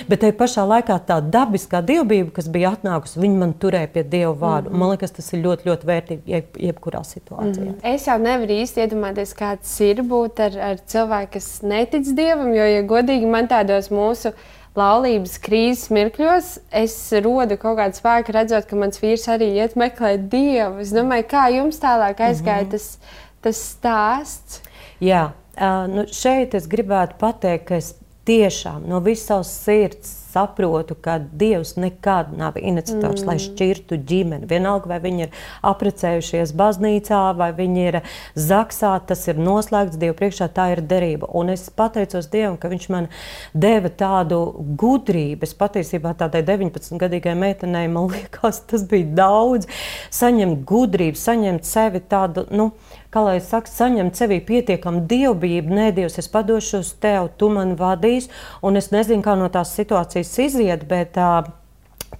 [0.09, 4.33] Bet tajā pašā laikā tā dabiskā dievbijība, kas bija atnākusi, viņa man turēja pie Dieva
[4.37, 4.71] vārdu.
[4.71, 4.81] Mm.
[4.81, 7.69] Man liekas, tas ir ļoti, ļoti vērtīgi jeb, jebkurā situācijā.
[7.71, 7.79] Mm.
[7.93, 12.53] Es jau nevaru īsti iedomāties, kā kāds ir būt ar, ar cilvēku, kas netic dievam.
[12.55, 14.33] Jo, ja godīgi man tādos mūsu
[14.75, 20.27] laulības krīzes mirkļos, es rodu kaut kādu spēku, redzot, ka mans vīrs arī iet meklēt
[20.31, 20.81] dievu.
[20.81, 22.71] Es domāju, kā jums tālāk aizgāja mm -hmm.
[22.71, 22.97] tas,
[23.41, 24.61] tas stāsts?
[24.99, 30.97] Jā, uh, nu šeit es gribētu pateikt, ka es tiešām no visas savas sirds saprotu,
[30.99, 33.31] ka Dievs nekad nav iniciators, mm.
[33.31, 34.49] lai šķirtu ģimeni.
[34.51, 35.41] Vienalga, vai viņi ir
[35.71, 37.99] apprecējušies baznīcā, vai viņi ir
[38.35, 41.31] zaksā, tas ir noslēgts Dievu priekšā, tā ir derība.
[41.31, 43.09] Un es pateicos Dievam, ka Viņš man
[43.53, 44.39] deva tādu
[44.79, 45.45] gudrību.
[45.45, 49.69] Es patiesībā tādai 19-gadīgai meitenei, man liekas, tas bija daudz.
[50.13, 52.47] Saņemt gudrību, saņemt sevi tādu.
[52.53, 52.71] Nu,
[53.13, 57.49] kā lai es saku, saņemt sevī pietiekamu dievbijību, nē, Dievs, es padošu uz tevi, tu
[57.53, 58.29] man vadīs,
[58.65, 61.45] un es nezinu, kā no tās situācijas iziet, bet uh,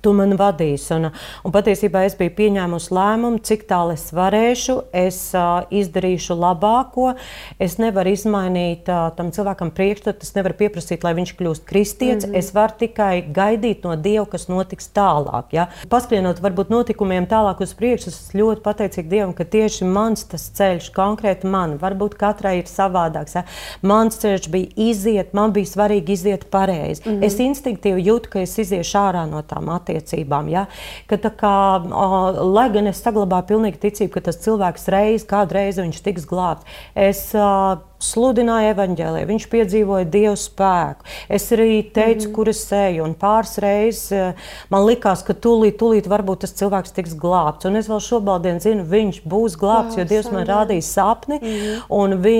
[0.01, 0.89] tu man vadīsi.
[0.95, 1.09] Un,
[1.43, 7.13] un patiesībā es biju pieņēmusi lēmumu, cik tālu es varēšu, es uh, izdarīšu labāko.
[7.61, 12.27] Es nevaru izmainīt uh, tam cilvēkam priekšstatu, es nevaru pieprasīt, lai viņš kļūst kristietis.
[12.27, 12.39] Mm -hmm.
[12.39, 15.53] Es varu tikai gaidīt no Dieva, kas notiks tālāk.
[15.55, 15.67] Ja?
[15.89, 20.91] Paskrienot varbūt notikumiem tālāk uz priekšu, es ļoti pateicīga Dievam, ka tieši mans tas ceļš,
[20.95, 23.35] konkrēti man, varbūt katrai ir savādāks.
[23.35, 23.43] Ja?
[23.81, 27.01] Mans ceļš bija iziet, man bija svarīgi iziet pareizi.
[27.05, 27.25] Mm -hmm.
[27.25, 30.49] Es instinktīvi jūtu, ka es iziešu ārā no tām attiecībām attiecībām.
[30.53, 30.65] Ja?
[31.11, 32.09] Ka, kā, o,
[32.55, 36.65] lai gan es saglabāju pilnīgi ticību, ka tas cilvēks reiz, kādreiz viņš tiks glābts,
[36.95, 41.07] es uh, sludināja evaņģēliju, viņš piedzīvoja dievu spēku.
[41.31, 42.33] Es arī teicu, mm.
[42.35, 46.95] kur es eju, un pāris reizes eh, man likās, ka tūlīt, tūlīt varbūt tas cilvēks
[46.95, 47.67] tiks glābts.
[47.69, 51.85] Un es vēl šobrīd zinu, viņš būs glābts, jo Dievs man rādīja sapni, mm.
[51.93, 52.37] un vi,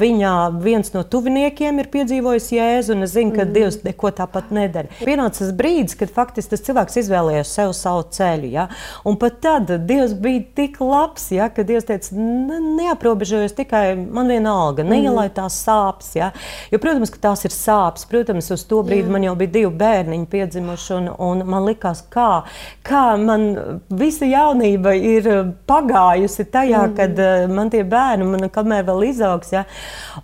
[0.00, 3.54] viņa viens no tuviniekiem ir piedzīvojis Jēzu, un es zinu, ka mm.
[3.54, 4.90] Dievs neko tāpat nedara.
[5.04, 8.68] Pienācis brīdis, kad faktiski tas cilvēks izvēlējās sev savu ceļu, ja?
[9.06, 11.50] un pat tad Dievs bija tik labs, ja?
[11.52, 16.12] ka Dievs teica, neaprobežojos tikai man vienalga neielai tās sāpes.
[16.16, 16.30] Ja?
[16.72, 18.06] Jo, protams, ka tās ir sāpes.
[18.10, 19.14] Protams, uz to brīdi Jā.
[19.14, 22.44] man jau bija divi bērniņi piedzimuši, un, un man likās, kā,
[22.86, 23.46] kā man
[23.92, 25.28] visa jaunība ir
[25.68, 26.96] pagājusi tajā, mm.
[26.98, 29.64] kad uh, man tie bērni, man kamēr vēl izaugs, ja?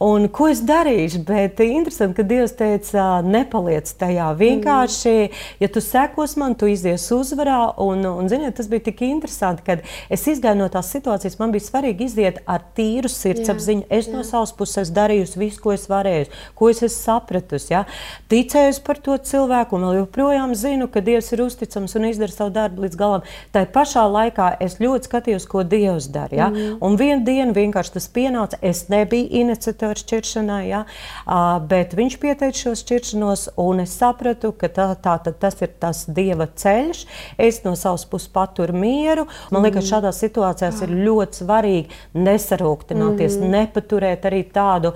[0.04, 1.24] un ko es darīšu.
[1.28, 4.30] Bet interesanti, ka Dievs teica, nepaliec tajā.
[4.40, 5.44] Vienkārši, mm.
[5.62, 9.85] ja tu sekos man, tu izies uzvarā, un, un ziniet, tas bija tik interesanti, kad
[10.12, 13.87] es izgāju no tās situācijas, man bija svarīgi iziet ar tīru sirdsapziņu.
[13.90, 14.14] Es Jā.
[14.14, 17.73] no savas puses darījusi visu, ko es varēju, ko es esmu sapratusi.
[17.73, 17.85] Ja?
[18.31, 22.53] Ticējusi par to cilvēku, un vēl joprojām zinu, ka Dievs ir uzticams un izdara savu
[22.55, 23.27] darbu līdz galam.
[23.55, 26.37] Tā pašā laikā es ļoti skatījos, ko Dievs dara.
[26.37, 26.49] Ja?
[26.53, 26.79] Mm.
[26.85, 28.61] Un vienā dienā vienkārši tas pienāca.
[28.62, 30.85] Es nebiju iniciators šķiršanai, ja?
[31.25, 36.05] uh, bet viņš pieteica šo šķiršanos, un es sapratu, ka tā, tā, tas ir tas
[36.11, 37.05] Dieva ceļš.
[37.40, 39.27] Es no savas puses paturu mieru.
[39.51, 39.90] Man liekas, mm.
[39.94, 43.51] šādās situācijās ir ļoti svarīgi nesarūktināties, mm.
[43.57, 44.92] nepaturēt arī tādu,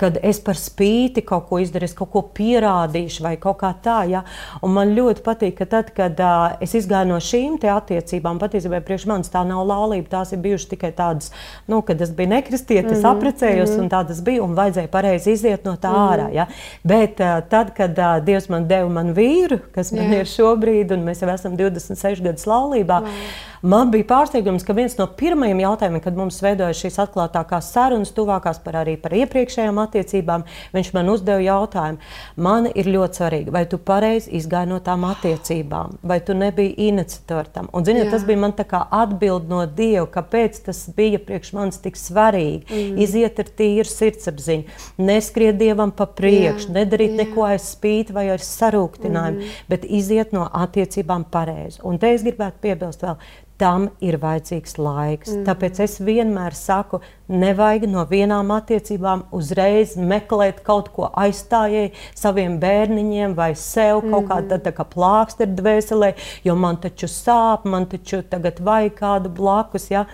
[0.00, 3.98] ka es par spīti kaut ko izdarīšu, kaut ko pierādīšu vai kaut kā tā.
[4.10, 4.24] Ja?
[4.62, 9.06] Un man ļoti patīk, ka tad, kad uh, es izgāju no šīm attiecībām, patiesībā priekš
[9.10, 11.32] manis tā nav laulība, tās ir bijušas tikai tādas,
[11.66, 13.16] nu, kad es biju nekristietis, mm -hmm.
[13.16, 13.82] apprecējos, mm -hmm.
[13.82, 16.12] un tā tas bija, un vajadzēja pareizi iziet no tā mm -hmm.
[16.12, 16.28] ārā.
[16.34, 16.46] Ja?
[16.84, 20.22] Bet uh, tad, kad uh, Dievs man deva man vīru, kas man Jā.
[20.22, 23.26] ir šobrīd, un mēs jau esam 26 gadus laulībā, wow.
[23.62, 28.62] man bija pārsteigums, ka viens no pirmajiem jautājumiem, kad mums veidojas šīs atklātākās sarunas, tuvākās
[28.64, 31.98] par arī par iepriekšējām attiecībām, viņš man uzdeva jautājumu.
[32.36, 37.52] Man ir ļoti svarīgi, vai tu pareizi izgāji no tām attiecībām, vai tu nebija iniciatori
[37.54, 37.68] tam.
[37.72, 38.16] Un, ziniet, Jā.
[38.16, 42.64] tas bija man tā kā atbild no Dieva, kāpēc tas bija priekš manis tik svarīgi.
[42.68, 43.02] Mm.
[43.04, 47.24] Iziet ar tīru sirdsapziņu, neskriet Dievam pa priekšu, nedarīt Jā.
[47.24, 49.66] neko aiz spīti vai aiz sarūktinājumu, mm.
[49.68, 51.82] bet iziet no attiecībām pareizi.
[51.86, 53.18] Un te es gribētu piebilst vēl,
[53.58, 55.32] tam ir vajadzīgs laiks.
[55.32, 55.44] Mm.
[55.48, 63.34] Tāpēc es vienmēr saku, nevajag no vienām attiecībām uzreiz meklēt kaut ko aizstājēji saviem bērniņiem
[63.38, 64.14] vai sev mm.
[64.14, 66.12] kaut kāda tā kā plākstera dvēselē,
[66.46, 70.06] jo man taču sāp, man taču tagad vajag kādu blakus, ja?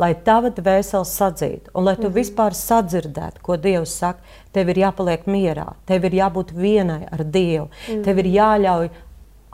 [0.00, 2.16] lai tava dvēsele sadzītu un lai tu mm.
[2.20, 4.38] vispār sadzirdētu, ko Dievs saka.
[4.50, 8.00] Tev ir jāpaliek mierā, tev ir jābūt vienai ar Dievu, mm.
[8.04, 8.88] tev ir jāļauj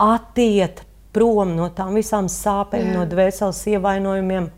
[0.00, 0.85] attiet
[1.16, 2.94] prom no tām visām sāpēm, Jā.
[3.00, 4.52] no dvēseles ievainojumiem.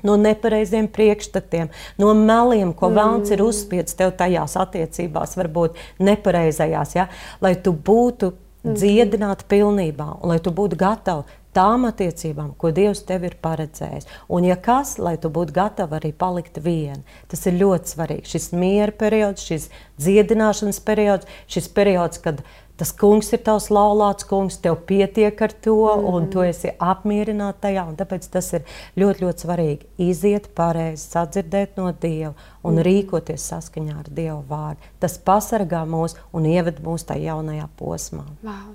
[0.00, 1.68] No nepareiziem priekšstatiem,
[2.00, 2.96] no meliem, ko mm.
[2.96, 7.04] vēlams ir uzspiedis tev tajās attiecībās, varbūt nepareizajās, ja?
[7.44, 8.78] lai tu būtu mm.
[8.80, 14.08] dziedināta pilnībā un lai tu būtu gatava tām attiecībām, ko Dievs tev ir paredzējis.
[14.30, 18.30] Un, ja kas, lai tu būtu gatava arī palikt viena, tas ir ļoti svarīgi.
[18.34, 19.68] Šis miera periods, šis
[20.00, 22.44] dziedināšanas periods, šis periods, kad
[22.80, 26.06] tas kungs ir tavs laulāts kungs, tev pietiek ar to, mm.
[26.10, 27.86] un tu esi apmierināta tajā.
[28.00, 28.64] Tāpēc tas ir
[29.00, 29.90] ļoti, ļoti svarīgi.
[30.10, 32.32] Iziet pareizi, sadzirdēt no Dieva
[32.64, 32.84] un mm.
[32.88, 34.92] rīkoties saskaņā ar Dieva vārdu.
[35.02, 38.24] Tas pasargā mūs un ieved mūs tajā jaunajā posmā.
[38.42, 38.72] Wow,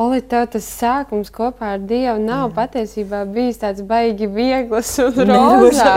[0.00, 2.52] Oli, tev tas sākums kopā ar Dievu nav jā.
[2.56, 5.90] patiesībā bijis tāds baigi viegls un rozā.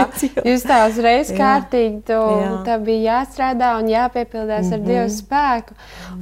[0.44, 1.38] Jūs tā uzreiz jā.
[1.38, 2.18] kārtīgi, tu,
[2.66, 4.82] tā bija jāstrādā un jāpiepildās mm -hmm.
[4.82, 5.14] ar Dievu mhm.
[5.16, 5.78] spēku.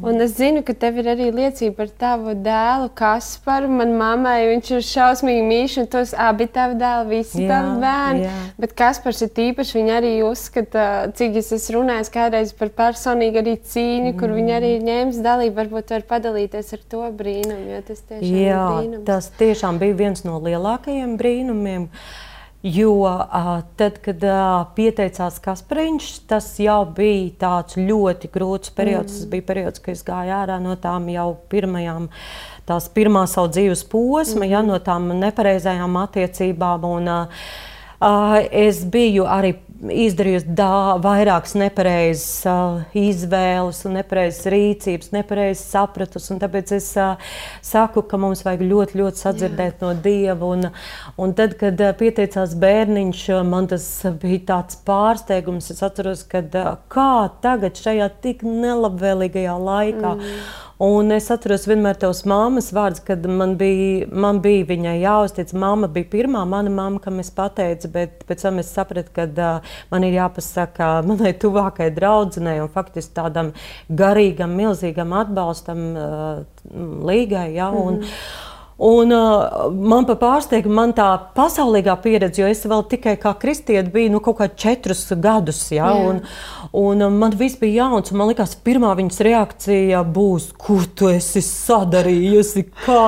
[0.06, 3.68] Un es zinu, ka tev ir arī liecība par tavu dēlu Kasparu.
[3.70, 8.22] Man mammai viņš ir šausmīgi mīļš un tos abi tavi dēli, visi jā, tavi bērni.
[8.28, 8.38] Jā.
[8.60, 13.58] Bet Kaspars ir tīpaši, viņa arī uzskata, cik es esmu runājis kādreiz par personīgu arī
[13.58, 14.20] cīņu, mm -hmm.
[14.20, 15.56] kur viņa arī ir ņēmis dalību.
[15.62, 18.66] Varbūt var padalīties ar to brīnumu jo tas tiešām Jā,
[19.08, 21.88] tas tiešām bija viens no lielākajiem brīnumiem.
[22.62, 29.16] Jo uh, tad, kad uh, pieteicās Kaspriņš, tas jau bija tāds ļoti grūts periods.
[29.16, 29.18] Mm.
[29.18, 32.06] Tas bija periods, kad es gāju ārā no tām jau pirmajām,
[32.70, 34.52] tās pirmā savu dzīves posma, mm.
[34.54, 36.86] ja, no tām nepareizajām attiecībām.
[36.92, 37.50] Un, uh,
[38.02, 46.30] es biju arī izdarījusi dā, vairākas nepareizas uh, izvēles, un nepareizas rīcības, nepareizas sapratus.
[46.42, 47.34] Tāpēc es uh,
[47.66, 49.88] saku, ka mums vajag ļoti, ļoti sadzirdēt Jā.
[49.88, 50.52] no Dieva.
[50.54, 50.70] Un,
[51.22, 53.88] un tad, kad uh, pieteicās bērniņš, man tas
[54.22, 55.72] bija tāds pārsteigums.
[55.74, 60.18] Es atceros, ka uh, kā tagad šajā tik nelabvēlīgajā laikā.
[60.20, 60.44] Mm.
[60.82, 65.52] Un es atceros vienmēr tavas mammas vārdus, kad man bija, man bija viņai jāuztic.
[65.54, 69.76] Māma bija pirmā mana mamma, kam es pateicu, bet pēc tam es sapratu, ka uh,
[69.94, 73.52] man ir jāpasaka manai tuvākajai draudzenei un faktiski tādam
[73.90, 76.42] garīgam, milzīgam atbalstam uh,
[77.12, 77.52] līgai.
[77.60, 78.51] Ja, un, mm -hmm.
[78.82, 83.92] Un, uh, man pa pārsteigumu, man tā pasaulīgā pieredze, jo es vēl tikai kā kristieti
[83.94, 85.60] biju nu, kaut kā četrus gadus.
[85.70, 86.08] Ja, yeah.
[86.10, 86.22] un,
[86.74, 91.12] un uh, man viss bija jauns, un man liekas, pirmā viņas reakcija būs, ko tu
[91.14, 93.04] esi sadarījusi, kā,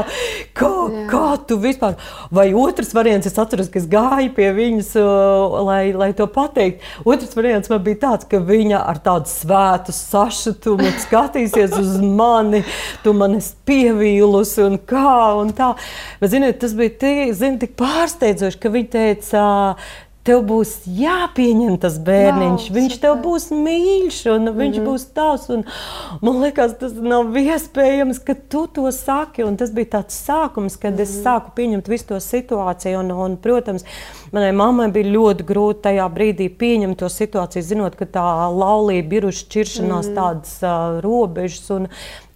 [0.54, 1.08] kā, yeah.
[1.10, 1.98] kā tu vispār.
[2.30, 6.86] Vai otrs variants, es atceros, ka es gāju pie viņas, uh, lai, lai to pateikt.
[7.02, 12.62] Otrs variants man bija tāds, ka viņa ar tādu svētu sašutumu skatīsies uz mani,
[13.02, 15.18] tu man esi pievīlusi un kā.
[15.34, 15.74] Un tā tā.
[16.22, 19.44] Bet, ziniet, tas bija tik, zin, tik pārsteidzoši, ka viņi teica,
[20.28, 22.68] tev būs jāpieņem tas bērniņš.
[22.70, 24.88] Wow, viņš tev būs mīļš, un viņš mm -hmm.
[24.88, 25.50] būs tavs.
[25.52, 25.66] Un,
[26.24, 29.44] man liekas, tas nav iespējams, ka tu to saki.
[29.44, 31.04] Un tas bija tāds sākums, kad mm -hmm.
[31.04, 31.24] es mhm.
[31.24, 33.00] sāku pieņemt visu to situāciju.
[33.00, 33.84] Un, un, protams,
[34.34, 39.30] manai mammai bija ļoti grūti tajā brīdī pieņemt to situāciju, zinot, ka tā laulība ir
[39.32, 41.70] uz šķiršanās mm tādas uh, robežas.
[41.74, 41.88] Un,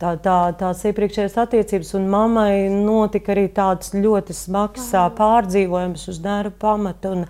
[0.02, 5.10] tā, tā, tās iepriekšējās attiecības, un mammai notika arī tāds ļoti smags Aha.
[5.18, 7.14] pārdzīvojums uz nervu pamata.
[7.16, 7.26] Un,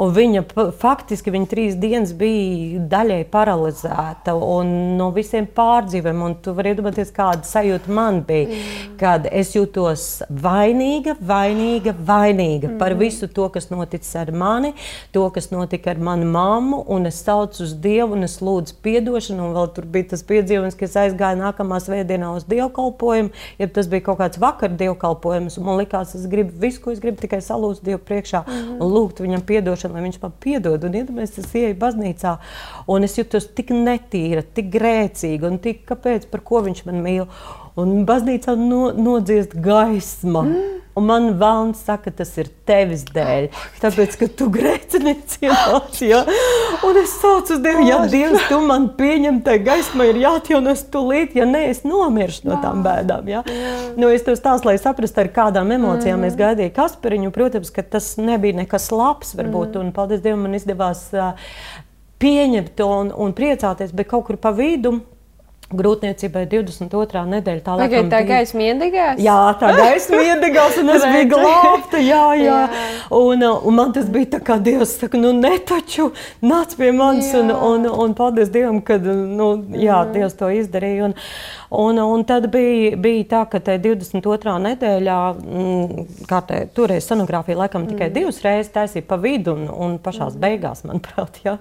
[0.00, 0.44] un viņa
[0.80, 6.36] faktiski viņa trīs dienas bija daļai paralizēta no visiem pārdzīvojumiem.
[6.44, 8.96] Tu vari iedomāties, kāda sajūta man bija, mm.
[9.00, 12.78] kad es jutos vainīga, vainīga, vainīga mm.
[12.80, 13.70] par visu to, kas
[14.02, 14.72] noticis ar mani,
[15.12, 19.48] to, kas notika ar manu mammu, un es saucu uz Dievu un es lūdzu piedošanu,
[19.48, 23.68] un vēl tur bija tas piedzīvojums, ka es aizgāju nākamās veidā svētdienā uz dievkalpojumu, ja
[23.68, 25.58] tas bija kaut kāds vakar dievkalpojums.
[25.62, 28.80] Man liekas, es gribu visu, ko es gribu, tikai salūzt Dievu priekšā mm -hmm.
[28.80, 30.84] un lūgt viņam atdošanu, lai viņš man piedod.
[30.84, 32.36] Un iedomājieties, es ieeju baznīcā
[32.86, 37.26] un es jutos tik netīra, tik grēcīga un tik kāpēc, par ko viņš man mīl.
[37.80, 40.44] Un baznīcā no, nodziest gaisma.
[40.44, 40.78] Mm.
[40.92, 43.46] Un man vēlams saka, tas ir tevis dēļ,
[43.80, 46.18] tāpēc, ka tu grēcinieci ienāc, ja?
[46.84, 51.32] Un es saucu uz Dievu, ja Dievs, tu man pieņem, tai gaisma ir jāatjaunas tūlīt,
[51.38, 53.40] ja nē, es nomiršu no tām bēdām, ja?
[53.96, 56.28] Nu, es tev stāstu, lai saprastu, ar kādām emocijām mm.
[56.28, 59.86] es gaidīju Kaspariņu, protams, ka tas nebija nekas labs, varbūt, mm.
[59.86, 61.32] un paldies Dievam, man izdevās uh,
[62.20, 64.98] pieņemt to un, un priecāties, bet kaut kur pa vidu
[65.78, 67.22] grūtniecībai 22.
[67.34, 67.62] nedēļa.
[67.66, 69.22] Tā, laikam, tā gaisma iedegās?
[69.22, 72.02] Jā, tā gaisma iedegās, un es biju glābta.
[72.02, 72.58] Jā, jā.
[72.68, 72.84] jā.
[73.18, 76.10] Un, uh, un man tas bija tā kā Dievs saka, nu netaču,
[76.44, 80.14] nāc pie manis, un, un, un paldies Dievam, ka, nu, jā, mm.
[80.16, 81.10] Dievs to izdarīja.
[81.10, 81.18] Un,
[81.72, 84.52] Un, un tad bija, bija tā, ka 22.
[84.60, 88.12] nedēļā, mm, kā te, toreiz sonogrāfija laikam tikai mm.
[88.12, 90.42] divas reizes taisīja pa vidu un, un pašās mm.
[90.42, 91.54] beigās, manuprāt, ja.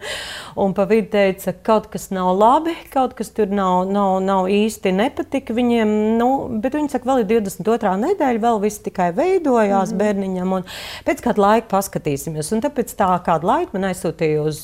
[0.60, 4.92] Un pa vidu teica, kaut kas nav labi, kaut kas tur nav, nav, nav īsti
[4.98, 6.28] nepatika viņiem, nu,
[6.60, 7.96] bet viņi saka, vēl ir 22.
[8.04, 10.04] nedēļa, vēl viss tikai veidojās mm.
[10.04, 10.68] bērniņam, un
[11.08, 12.52] pēc kāda laika paskatīsimies.
[12.52, 14.62] Un tāpēc tā kādu laiku man aizsūtīja uz,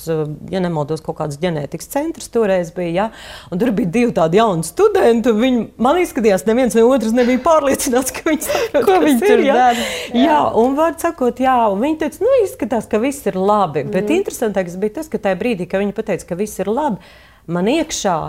[0.51, 3.09] ja nemaldos, kaut kādas ģenētikas centrus toreiz bija, ja,
[3.47, 8.13] un tur bija divi tādi jauni studenti, viņi man izskatījās, neviens ne otrs nebija pārliecināts,
[8.15, 9.87] ka viņi saprot, ko viņi tur dara.
[10.11, 10.25] Jā.
[10.25, 13.85] jā, un var sakot, jā, un viņi teica, nu, izskatās, ka viss ir labi.
[13.85, 13.95] Mm.
[13.95, 17.01] Bet interesantākais bija tas, ka tajā brīdī, kad viņi pateica, ka viss ir labi,
[17.47, 18.19] man iekšā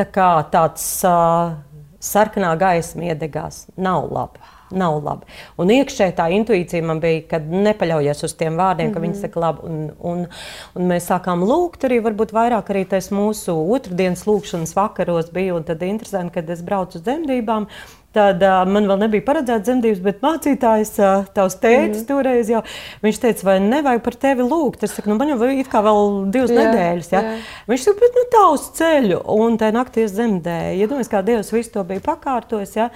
[0.00, 1.58] tā kā tāds uh,
[2.00, 3.66] sarkanā gaisma iedegās.
[3.80, 5.28] Nav labi nav labi.
[5.60, 8.94] Un iekšēji tā intuīcija man bija, ka nepaļaujies uz tiem vārdiem, mm -hmm.
[8.94, 9.20] ka viņi mhm.
[9.20, 9.60] saka labi.
[9.70, 10.26] Un, un,
[10.74, 15.54] un mēs sākām lūgt arī, varbūt vairāk arī tas mūsu otrdienas lūgšanas vakaros bija.
[15.54, 17.66] Un tad interesanti, kad es braucu uz dzemdībām,
[18.10, 22.06] Tad uh, man vēl nebija paredzēta dzemdības, bet mācītājs, uh, tavs tētis, mm.
[22.08, 22.64] toreiz jau
[23.04, 24.82] viņš teica, vai nevajag par tevi lūgt.
[24.82, 27.10] Es saku, nu, man jau ir kā vēl divas jā, nedēļas.
[27.14, 27.20] Ja?
[27.22, 27.36] Jā.
[27.70, 30.80] Viņš saka, bet nu, tā uz ceļu, un tajā naktī es dzemdēju.
[30.82, 32.74] Ja kā Dievs visu to bija pakārtojis.
[32.80, 32.88] Ja?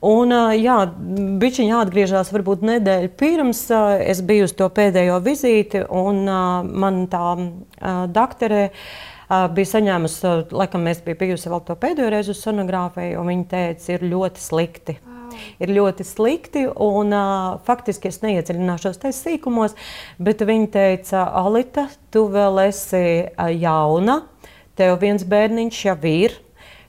[0.00, 0.78] Un, jā,
[1.40, 3.66] bišķiņā atgriežas varbūt nedēļu pirms
[4.00, 7.34] es biju uz to pēdējo vizīti, un man tā
[8.08, 8.62] doktorē
[9.52, 13.92] bija saņēmusi, laikam, mēs bijām bijusi vēl to pēdējo reizi uz sonogrāfiju, un viņa teica,
[13.92, 14.96] ir ļoti slikti.
[15.04, 15.36] Wow.
[15.62, 19.76] Ir ļoti slikti, un uh, faktiski es neiedziļināšos tajos sīkumos,
[20.18, 23.04] bet viņa teica, Alita, tu vēl esi
[23.60, 24.22] jauna,
[24.80, 26.40] tev viens bērniņš jau ir,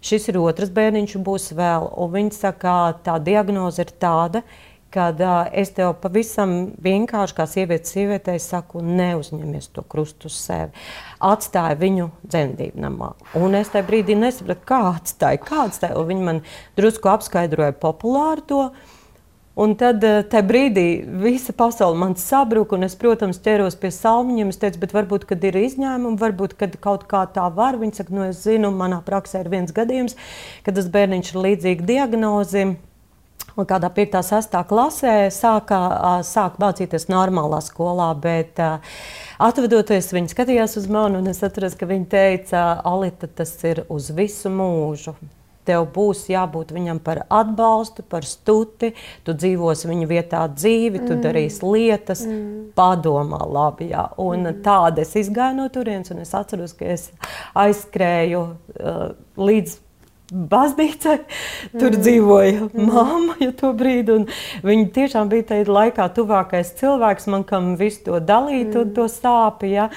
[0.02, 1.88] šis ir otrs bērniņš, būs vēl.
[2.02, 4.44] Un viņa saka, tā diagnoze ir tāda,
[4.92, 10.74] kad uh, es tev pavisam vienkārši kā sievietes sievietei saku, neuzņemies to krustu uz sevi.
[11.24, 13.14] Atstāja viņu dzemdību namā.
[13.40, 15.96] Un es tajā brīdī nesapratu, kā atstāja, kā atstāja.
[16.02, 16.42] Un viņi man
[16.80, 18.66] drusku apskaidroja populāru to.
[19.60, 20.86] Un tad tajā brīdī
[21.24, 24.54] visa pasaule man sabruka, un es, protams, ķeros pie salmiņiem.
[24.54, 27.76] Es teicu, bet varbūt, kad ir izņēmumi, varbūt, kad kaut kā tā var.
[27.82, 30.16] Viņi saka, nu, es zinu, manā praksē ir viens gadījums,
[30.64, 32.78] kad tas bērniņš ir līdzīgi diagnozim
[33.60, 34.16] Un kādā 5.
[34.16, 34.54] un 6.
[34.70, 35.80] klasē sāka,
[36.24, 38.62] sāka mācīties normālā skolā, bet
[39.42, 44.08] atvedoties viņa skatījās uz mani, un es atceros, ka viņa teica, Alita, tas ir uz
[44.16, 45.18] visu mūžu.
[45.68, 48.94] Tev būs jābūt viņam par atbalstu, par stuti,
[49.28, 51.22] tu dzīvosi viņa vietā dzīvi, tu mm.
[51.26, 52.72] darīsi lietas, mm.
[52.78, 53.92] padomā labi.
[53.94, 54.08] Jā.
[54.22, 54.64] Un mm.
[54.66, 57.10] tāda es izgāju no turienes, un es atceros, ka es
[57.58, 59.80] aizskrēju uh, līdz
[60.32, 61.18] baznīcai.
[61.80, 62.02] Tur mm.
[62.02, 62.88] dzīvoja mm.
[62.88, 64.22] mamma ja to brīdi.
[64.66, 68.80] Viņa tiešām bija tajā laikā tuvākais cilvēks man, kam visu to dalīt mm.
[68.82, 69.72] un to sāpju.
[69.72, 69.90] Ja?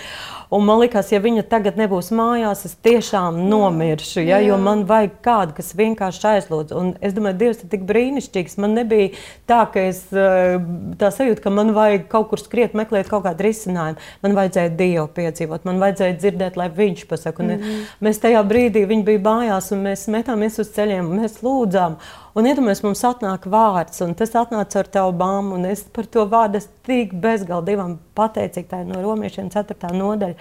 [0.54, 4.22] Un man liekas, ja viņa tagad nebūs mājās, es tiešām nomiršu.
[4.22, 4.38] Ja?
[4.44, 6.74] Jo man vajag kādu, kas vienkārši aizlūdz.
[6.78, 8.54] Un es domāju, Dievs ir tik brīnišķīgs.
[8.62, 9.10] Man nebija
[9.50, 10.54] tā, ka es eh,
[11.00, 13.98] tā sajūtu, ka man vajag kaut kur skriet, meklēt kaut kādu risinājumu.
[14.22, 17.42] Man vajadzēja Dievu piedzīvot, man vajadzēja dzirdēt, lai Viņš pasaka.
[17.42, 17.86] Un mm -hmm.
[18.06, 21.98] Mēs tajā brīdī, viņi bija mājās, un mēs metāmies uz ceļiem, un mēs lūdzām.
[22.34, 26.24] Un iedomājieties, mums atnāk vārds, un tas atnāca ar tavu bāmu, un es par to
[26.30, 28.70] vārdu tik bezgalīgi divam pateicīgi.
[28.72, 29.92] Tā ir no romiešiem 4.
[29.94, 30.34] nodaļa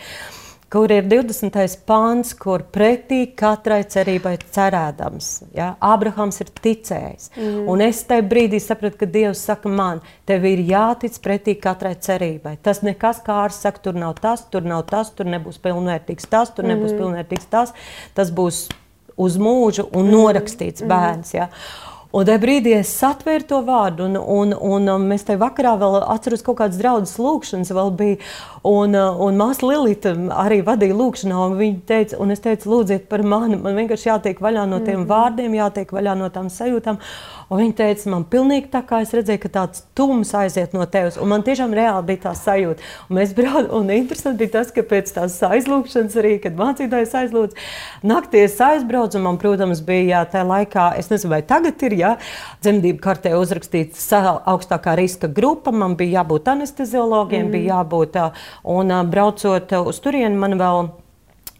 [0.73, 1.75] kur ir 20.
[1.85, 5.27] pāns, kur pretī katrai cerībai cerēdams.
[5.53, 5.75] Ja?
[5.77, 7.29] Abrahams ir ticējis.
[7.37, 7.59] Mm.
[7.69, 12.55] Un es tajā brīdī sapratu, ka Dievs saka man, tev ir jātic pretī katrai cerībai.
[12.65, 16.55] Tas nekas kā ārsts saka, tur nav tas, tur nav tas, tur nebūs pilnvērtīgs tas,
[16.57, 17.03] tur nebūs mm.
[17.03, 17.77] pilnvērtīgs tas.
[18.17, 18.65] Tas būs
[19.17, 20.13] uz mūžu un mm.
[20.13, 20.93] norakstīts mm.
[20.93, 21.33] bērns.
[21.37, 21.49] Ja?
[22.13, 25.95] Un tajā brīdī es satvēru to vārdu, un, un, un, un mēs tajā vakarā vēl
[26.13, 28.19] atceros kaut kādas draudzes lūkšanas, vēl bija.
[28.69, 33.25] Un, un māsa Lilita arī vadīja lūkšanā, un viņa teica, un es teicu, lūdziet par
[33.25, 35.07] mani, man vienkārši jātiek vaļā no tiem mm.
[35.09, 37.01] vārdiem, jātiek vaļā no tām sajūtām.
[37.49, 41.17] Un viņa teica, man pilnīgi tā kā es redzēju, ka tāds tums aiziet no tevis.
[41.21, 42.85] Un man tiešām reāli bija tā sajūta.
[43.09, 47.59] Un mēs braucām, un interesanti bija tas, ka pēc tās aizlūgšanas arī, kad mācītājs aizlūdz,
[48.07, 51.97] naktī es aizbraucu, un man, protams, bija jā, tajā laikā, es nezinu, vai tagad ir,
[51.99, 52.15] jā,
[52.63, 57.53] dzemdību kartē uzrakstīts augstākā riska grupa, man bija jābūt anesteziologiem, mm.
[57.53, 58.19] bija jābūt,
[58.73, 60.93] un braucot uz turieni man vēl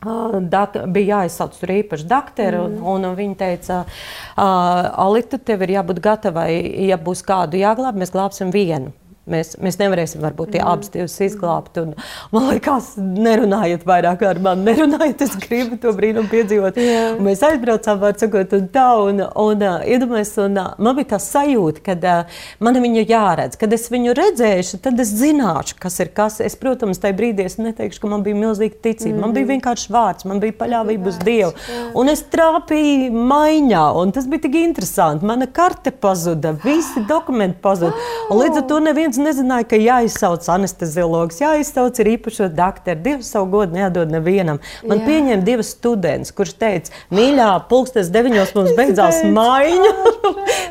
[0.04, 2.82] Dak, bija jāizsauc tur īpaši doktori, mm.
[2.94, 6.50] un, un viņi teica, uh, Alita, tev ir jābūt gatavai,
[6.90, 8.92] ja būs kādu jāglāb, mēs glābsim vienu.
[9.24, 10.68] Mēs, mēs nevarēsim varbūt tie mm.
[10.68, 11.78] abas divas izglābt.
[11.80, 11.94] Un,
[12.34, 16.76] man liekas, nerunājiet vairāk ar mani, nerunājiet, es gribu to brīnumu piedzīvot.
[16.76, 17.16] Yeah.
[17.24, 21.20] Mēs aizbraucām, var sakot, un tā, un, un uh, iedomājies, un uh, man bija tā
[21.24, 23.56] sajūta, ka uh, man viņu jāredz.
[23.62, 26.42] Kad es viņu redzēšu, tad es zināšu, kas ir kas.
[26.44, 29.16] Es, protams, tajā brīdī es neteikšu, ka man bija milzīga ticība.
[29.16, 29.24] Mm.
[29.24, 29.54] Man bija mm.
[29.56, 31.54] vienkārši vārds, man bija paļāvība uz Dievu.
[31.56, 31.88] Yeah.
[32.04, 35.32] Un es trāpīju maiņā, un tas bija tik interesanti.
[35.32, 37.96] Mana karte pazuda, visi dokumenti pazuda.
[38.28, 43.02] Un līdz ar to neviens neviens nezināja, ka jāizsauc anesteziologs, jāizsauc ir īpašo doktoru.
[43.04, 44.60] Dievs savu godu nedod nevienam.
[44.88, 45.08] Man Jā.
[45.08, 49.92] pieņēma divas studentes, kurš teica, mīļā, pulkstenis deviņos mums beidzās maiņa.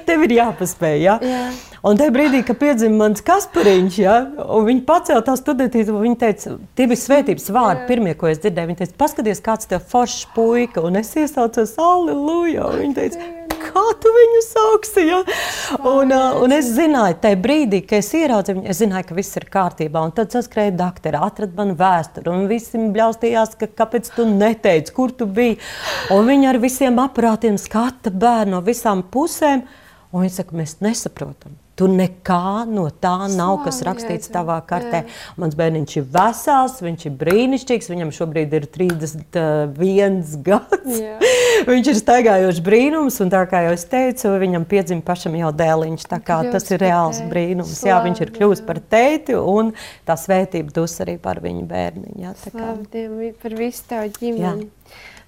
[0.08, 0.98] Tev ir jāpaspēj.
[1.02, 1.18] Ja?
[1.22, 1.44] Jā.
[1.82, 4.14] Un tajā brīdī, kad piedzima mans Kaspariņš, ja,
[4.54, 8.38] un viņi pacēla tā studentīti, un viņi teica, tie bija svētības vārdi, pirmie, ko es
[8.38, 8.70] dzirdēju.
[8.70, 12.68] Viņi teica, paskaties, kāds tev foršs puika, un es iesaucos, aleluja.
[12.78, 13.26] Viņi teica,
[13.68, 15.04] kā tu viņu sauksi.
[15.08, 15.20] Ja?
[15.78, 19.40] Un, uh, un es zināju, tajā brīdī, kad es ieraudzīju viņu, es zināju, ka viss
[19.40, 20.02] ir kārtībā.
[20.02, 25.14] Un tad saskrēja doktori, atrada man vēsturi, un visi bļaustījās, ka kāpēc tu neteici, kur
[25.16, 25.60] tu biji.
[26.14, 29.66] Un viņi ar visiem aparātiem skata bērnu no visām pusēm.
[30.12, 31.61] Un viņi saka, mēs nesaprotam.
[31.78, 35.02] Tur nekā no tā nav, kas rakstīts tavā kartē.
[35.06, 35.36] Jā.
[35.40, 37.88] Mans bērniņš ir vesels, viņš ir brīnišķīgs.
[37.92, 41.00] Viņam šobrīd ir 31 gads.
[41.70, 46.06] viņš ir staigājošs brīnums, un tā kā jau es teicu, viņam piedzima pašam jau dēliņš.
[46.52, 47.72] Tas ir reāls brīnums.
[47.72, 49.72] Slavi, jā, viņš ir kļuvis par tēti, un
[50.08, 52.20] tā svētība dus arī par viņu bērniņu.
[52.26, 54.68] Jā, Slavi, par visu tavu ģimeni.
[54.68, 54.81] Jā.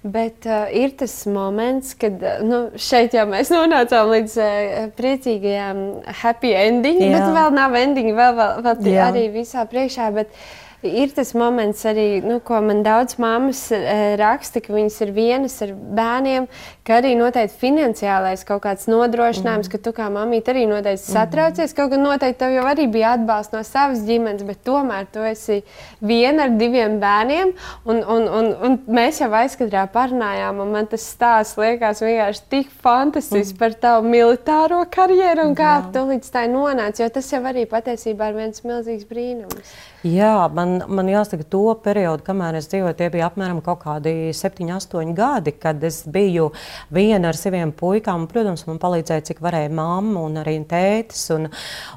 [0.05, 5.79] Bet uh, ir tas moments, kad uh, nu, šeit jau mēs nonācām līdz uh, priecīgajām
[6.21, 7.15] happy ending, Jā.
[7.15, 10.11] bet vēl nav ending, vēl, vēl, vēl arī visā priekšā.
[10.13, 13.79] Bet, uh, ir tas moments arī, nu, ko man daudz mammas e,
[14.19, 16.47] raksta, ka viņas ir vienas ar bērniem,
[16.85, 19.71] ka arī noteikti finansiālais kaut kāds nodrošinājums, mm.
[19.73, 21.13] ka tu kā mamīte arī noteikti mhm.
[21.15, 21.71] satraucies.
[21.71, 21.77] Mm.
[21.79, 25.61] Kaut gan noteikti tev jau arī bija atbalsts no savas ģimenes, bet tomēr tu esi
[26.05, 27.55] viena ar diviem bērniem.
[27.85, 32.71] Un, un, un, un mēs jau aizkadrā parunājām, un man tas stāsts liekas vienkārši tik
[32.83, 33.59] fantastisks mm.
[33.61, 35.83] par tavu militāro karjeru un kā Jā.
[35.95, 39.75] tu līdz tai nonāci, jo tas jau arī patiesībā ir viens milzīgs brīnums.
[40.05, 44.67] Jā, man, man jāsaka, to periodu, kamēr es dzīvoju, tie bija apmēram kaut kādi 7,
[44.75, 46.49] 8 gadi, kad es biju
[46.93, 48.25] viena ar saviem puikām.
[48.25, 51.49] Un, protams, man palīdzēja, cik varēja mamma un arī tētis un,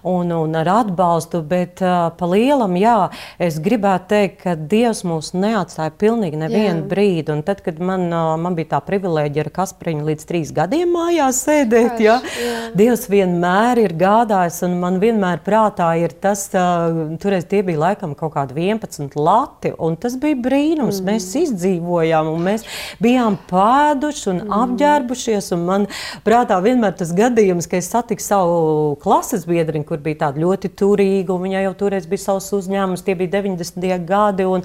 [0.09, 1.43] un, un ar atbalstu.
[1.49, 2.97] Bet uh, pa lielam, jā,
[3.43, 6.89] es gribētu teikt, ka Dievs mūs neatstāja pilnīgi nevienu jā.
[6.91, 7.35] brīdi.
[7.35, 11.43] Un tad, kad man, uh, man bija tā privilēģija ar Kaspriņu līdz trīs gadiem mājās
[11.47, 12.57] sēdēt, jā, jā.
[12.79, 18.15] Dievs vienmēr ir gādājis un man vienmēr prātā ir tas, uh, toreiz tie bija laikam
[18.19, 21.01] kaut kādi 11 lati, un tas bija brīnums.
[21.01, 21.09] Mm.
[21.09, 22.67] Mēs izdzīvojām, un mēs
[23.03, 24.55] bijām pēduši un mm.
[24.63, 25.53] apģērbušies.
[25.57, 25.87] Un man
[26.27, 31.35] prātā vienmēr tas gadījums, ka es satiku savu klases biedriņu, kur bija tāda ļoti turīga,
[31.35, 33.89] un viņai jau toreiz bija savs uzņēmums, tie bija 90.
[34.09, 34.65] gadi, un,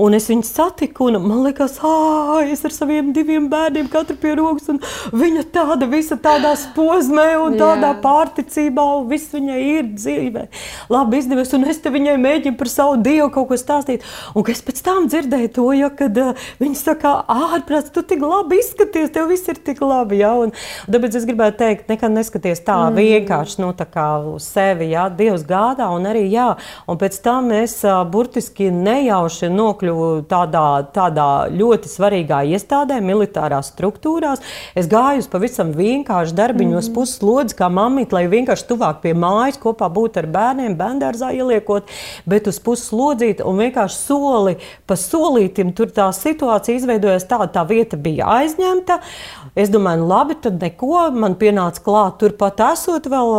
[0.00, 4.34] un es viņu satiku, un man liekas, ah, es ar saviem diviem bērniem katru pie
[4.38, 4.80] rokas, un
[5.16, 8.00] viņa tāda visa tādā posmē un tādā yeah.
[8.02, 10.46] pārticībā, un viss viņai ir dzīvē.
[10.92, 14.04] Labi izdevies, un es te viņai mēģinu par savu dievu kaut ko stāstīt.
[14.36, 18.60] Un es pēc tam dzirdēju to, ja, kad uh, viņi saka, ārprāts, tu tik labi
[18.62, 20.20] izskaties, tev viss ir tik labi.
[20.22, 20.34] Ja?
[20.40, 20.54] Un,
[20.90, 23.00] tāpēc es gribētu teikt, nekad neskaties tā mm.
[23.00, 24.90] vienkārši nu, tā kā uz sevi.
[24.94, 25.08] Ja?
[25.12, 26.48] Dievs gādā un arī jā.
[26.86, 34.44] Un pēc tam es uh, burtiski nejauši nokļuvu tādā, tādā ļoti svarīgā iestādē, militārās struktūrās.
[34.78, 36.92] Es gāju uz pavisam vienkāršu darbiņu, mm.
[36.96, 41.90] puslodzi, kā mamīte, lai vienkārši tuvāk pie mājas kopā būtu ar bērniem, bērngārzā ieliekot.
[42.28, 42.60] Bet uz
[43.16, 44.56] puslodzīti un vienkārši soli
[44.86, 49.00] pa solītim tur tā situācija izveidojās tāda, tā vieta bija aizņemta.
[49.56, 51.06] Es domāju, nu labi, tad neko.
[51.16, 53.30] Man pienāca klāt, turpat esot vēl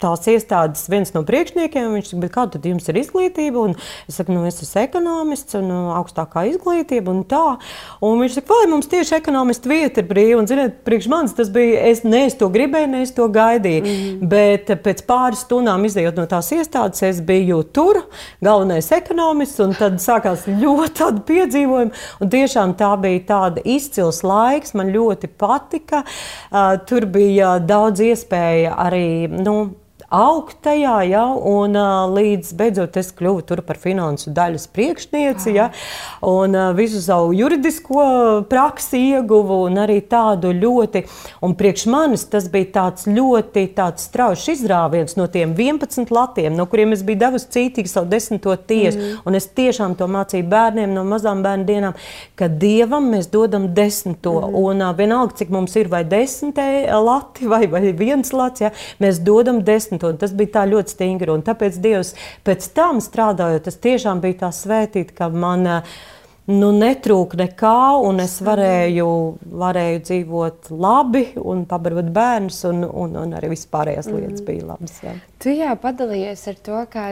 [0.00, 1.90] tās iestādes viens no priekšniekiem.
[1.98, 3.66] Viņš saka, kāda tad jums ir izglītība?
[3.68, 3.74] Un
[4.08, 5.68] es saku, nu es esmu ekonomists un
[5.98, 7.58] augstākā izglītība un tā.
[8.00, 10.38] Un viņš saka, vai mums tieši ekonomista vieta ir brīva?
[10.40, 13.84] Un, ziniet, priekš manis tas bija, es ne es to gribēju, ne es to gaidīju.
[13.84, 14.32] Mm.
[14.32, 18.00] Bet pēc pāris stundām izējot no tās iestādes, es biju tur,
[18.40, 22.04] galvenais ekonomists, un tad sākās ļoti tādi piedzīvojumi.
[22.24, 26.04] Un tiešām tā bija tāda izcils laiks, man ļoti patika.
[26.52, 29.26] Uh, tur bija daudz iespēja arī.
[29.26, 29.58] Nu,
[30.08, 31.76] augt tajā, ja, un
[32.14, 35.68] līdz beidzot es kļuvu tur par finansu daļas priekšnieci, ja,
[36.24, 38.04] un uh, visu savu juridisko
[38.48, 41.04] praksi ieguvu, un arī tādu ļoti,
[41.44, 46.64] un priekš manis tas bija tāds ļoti tāds strauši izrāviens no tiem 11 latiem, no
[46.70, 49.20] kuriem es biju devusi cītīgi savu desmito tiesu, mm.
[49.28, 52.00] un es tiešām to mācīju bērniem no mazām bērnu dienām,
[52.38, 54.58] ka Dievam mēs dodam desmito, mm.
[54.64, 59.60] un vienalga, cik mums ir vai desmitē lati, vai, vai viens lats, ja, mēs dodam
[59.66, 60.18] desmit desmito.
[60.18, 61.32] Tas bija tā ļoti stingri.
[61.32, 65.82] Un tāpēc Dievs pēc tam strādājot, tas tiešām bija tā svētīt, ka man.
[66.48, 67.78] Nu, netrūka nekā,
[68.08, 69.08] un es varēju,
[69.60, 74.46] varēju dzīvot labi, un pabarot bērnus, un, un, un arī vispārējās lietas mm.
[74.46, 74.94] bija labas.
[75.04, 75.12] Jā.
[75.38, 77.04] Tu jā, padalījies ar to, kā,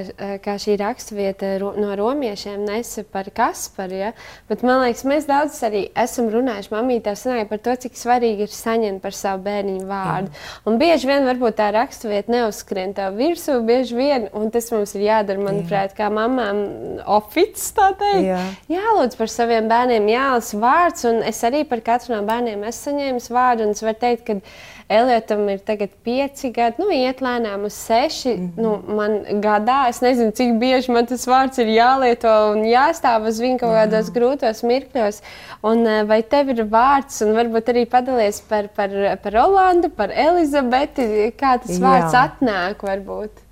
[0.43, 3.99] kā šī raksturvieta no romiešiem nesa par Kasparu.
[4.01, 4.09] Ja?
[4.49, 7.14] Bet, man liekas, mēs daudz arī esam runājuši mamītā
[7.47, 10.32] par to, cik svarīgi ir saņemt par savu bērniņu vārdu.
[10.32, 10.57] Jā.
[10.66, 15.07] Un bieži vien varbūt tā raksturvieta neuzskrien tev virsū, bieži vien, un tas mums ir
[15.07, 16.01] jādara, manuprāt, jā.
[16.01, 16.64] kā mamām
[17.05, 18.26] oficiāls tā teikt.
[18.26, 18.43] Jā.
[18.74, 23.31] Jālūdz par saviem bērniem, jālasa vārds, un es arī par katru no bērniem esmu saņēmis
[23.33, 24.41] vārdu, es varu teikt, ka
[24.87, 28.37] Eliotam ir tagad pieci gadi, nu, iet lēnām uz seši.
[28.37, 28.62] Mm -hmm.
[28.62, 33.41] nu, man gadā, es nezinu, cik bieži man tas vārds ir jālieto un jāstāv uz
[33.43, 35.18] viņa kaut kādos grūtos mirkļos.
[35.62, 38.91] Un, eh, vai tev ir vārds, un varbūt arī padalies par, par,
[39.22, 42.31] par Rolandu, par Elizabeti, kā tas vārds Jā.
[42.31, 43.45] atnāk varbūt?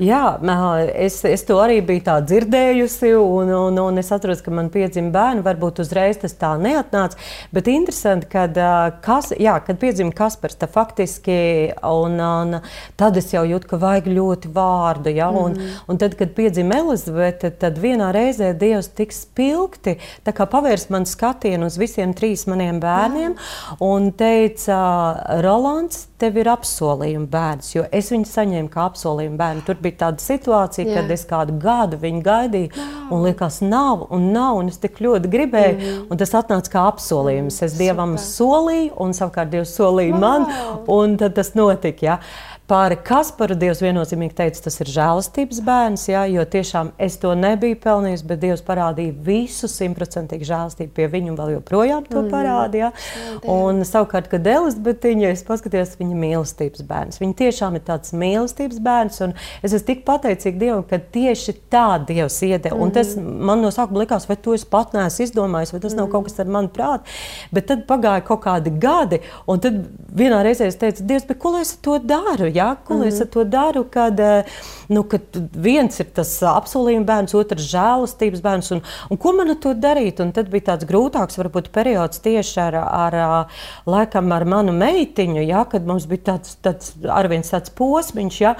[0.00, 0.22] Jā,
[0.94, 5.12] es, es to arī biju tā dzirdējusi, un, un, un es atceros, ka man piedzima
[5.14, 5.44] bērni.
[5.46, 7.18] Varbūt uzreiz tas tā neatnāca.
[7.54, 8.58] Bet interesanti, kad,
[9.04, 11.38] kas, jā, kad piedzima Kaspars, tad faktiski,
[11.86, 12.58] un, un
[13.00, 15.14] tad es jau jūtu, ka vajag ļoti vārdu.
[15.14, 15.80] Ja, un, mm.
[15.90, 19.96] un tad, kad piedzima Elizabete, tad vienā reizē Dievs tik spilgti
[20.50, 23.78] pavērs man skatienu uz visiem trīs maniem bērniem jā.
[23.84, 24.80] un teica,
[25.44, 29.64] Rolands, tev ir apsolījuma bērns, jo es viņu saņēmu kā apsolījuma bērnu.
[29.66, 30.98] Tur bija tāda situācija, Jā.
[30.98, 33.08] kad es kādu gadu viņu gaidīju, wow.
[33.16, 36.06] un liekas, nav, un nav, un es tik ļoti gribēju, mm -hmm.
[36.10, 37.62] un tas atnāca kā apsolījums.
[37.66, 38.30] Es Dievam Super.
[38.36, 40.20] solīju, un savukārt Dievs solīja wow.
[40.20, 40.46] man,
[40.86, 42.06] un tad tas notika.
[42.06, 42.18] Ja.
[42.70, 47.74] Par Kasparu Dievs viennozīmīgi teica, tas ir žēlastības bērns, jā, jo tiešām es to nebiju
[47.82, 52.28] pelnījis, bet Dievs parādīja visu simtprocentīgi žēlastību pie viņa un vēl joprojām to mm.
[52.30, 52.92] parādīja.
[53.50, 57.18] Un savukārt, kad Elizabetiņa, es paskatījos, viņa mīlestības bērns.
[57.18, 61.88] Viņa tiešām ir tāds mīlestības bērns, un es esmu tik pateicīga Dievam, ka tieši tā
[62.06, 62.78] Dievs iedeva.
[62.78, 62.86] Mm.
[62.86, 66.04] Un tas man no sākuma likās, vai to es pat neesmu izdomājis, vai tas mm.
[66.04, 67.18] nav kaut kas ar manu prātu.
[67.50, 69.18] Bet tad pagāja kaut kādi gadi,
[69.50, 69.82] un tad
[70.14, 72.46] vienā reizē es teicu, Dievs, ko lai es to daru?
[72.46, 72.59] Jā?
[72.60, 72.70] Ja?
[72.84, 73.84] Ko mm es ar to daru?
[73.90, 74.48] Kad, eh,
[74.92, 79.58] nu, kad viens ir tas apsolījuma bērns, otrs žēlastības bērns, un, un ko man ar
[79.62, 80.20] to darīt?
[80.20, 83.16] Un tad bija tāds grūtāks varbūt, periods tieši ar, ar,
[83.88, 85.64] laikam, ar manu meitiņu, ja?
[85.70, 88.40] kad mums bija tāds, tāds arviens tāds posmiņš.
[88.44, 88.54] Ja?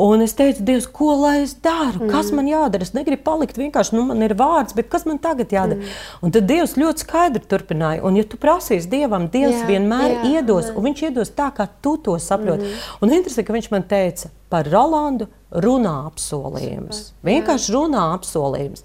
[0.00, 2.06] Un es teicu, Dievs, ko lai es daru?
[2.06, 2.14] Mm.
[2.14, 2.86] Kas man jādara?
[2.86, 5.82] Es negribu palikt vienkārši, nu, man ir vārds, bet kas man tagad jādara?
[5.82, 6.00] Mm.
[6.24, 8.02] Un tad Dievs ļoti skaidri turpināja.
[8.06, 10.78] Un, ja tu prasīsi Dievam, Dievs jā, vienmēr jā, iedos, jā.
[10.78, 12.68] un Viņš iedos tā, kā tu to saproti.
[12.68, 12.82] Mm.
[13.02, 17.10] Un interesanti, ka viņš man teica par Rolandu runā apsolījums.
[17.10, 18.84] Super, Vienkārši runā apsolījums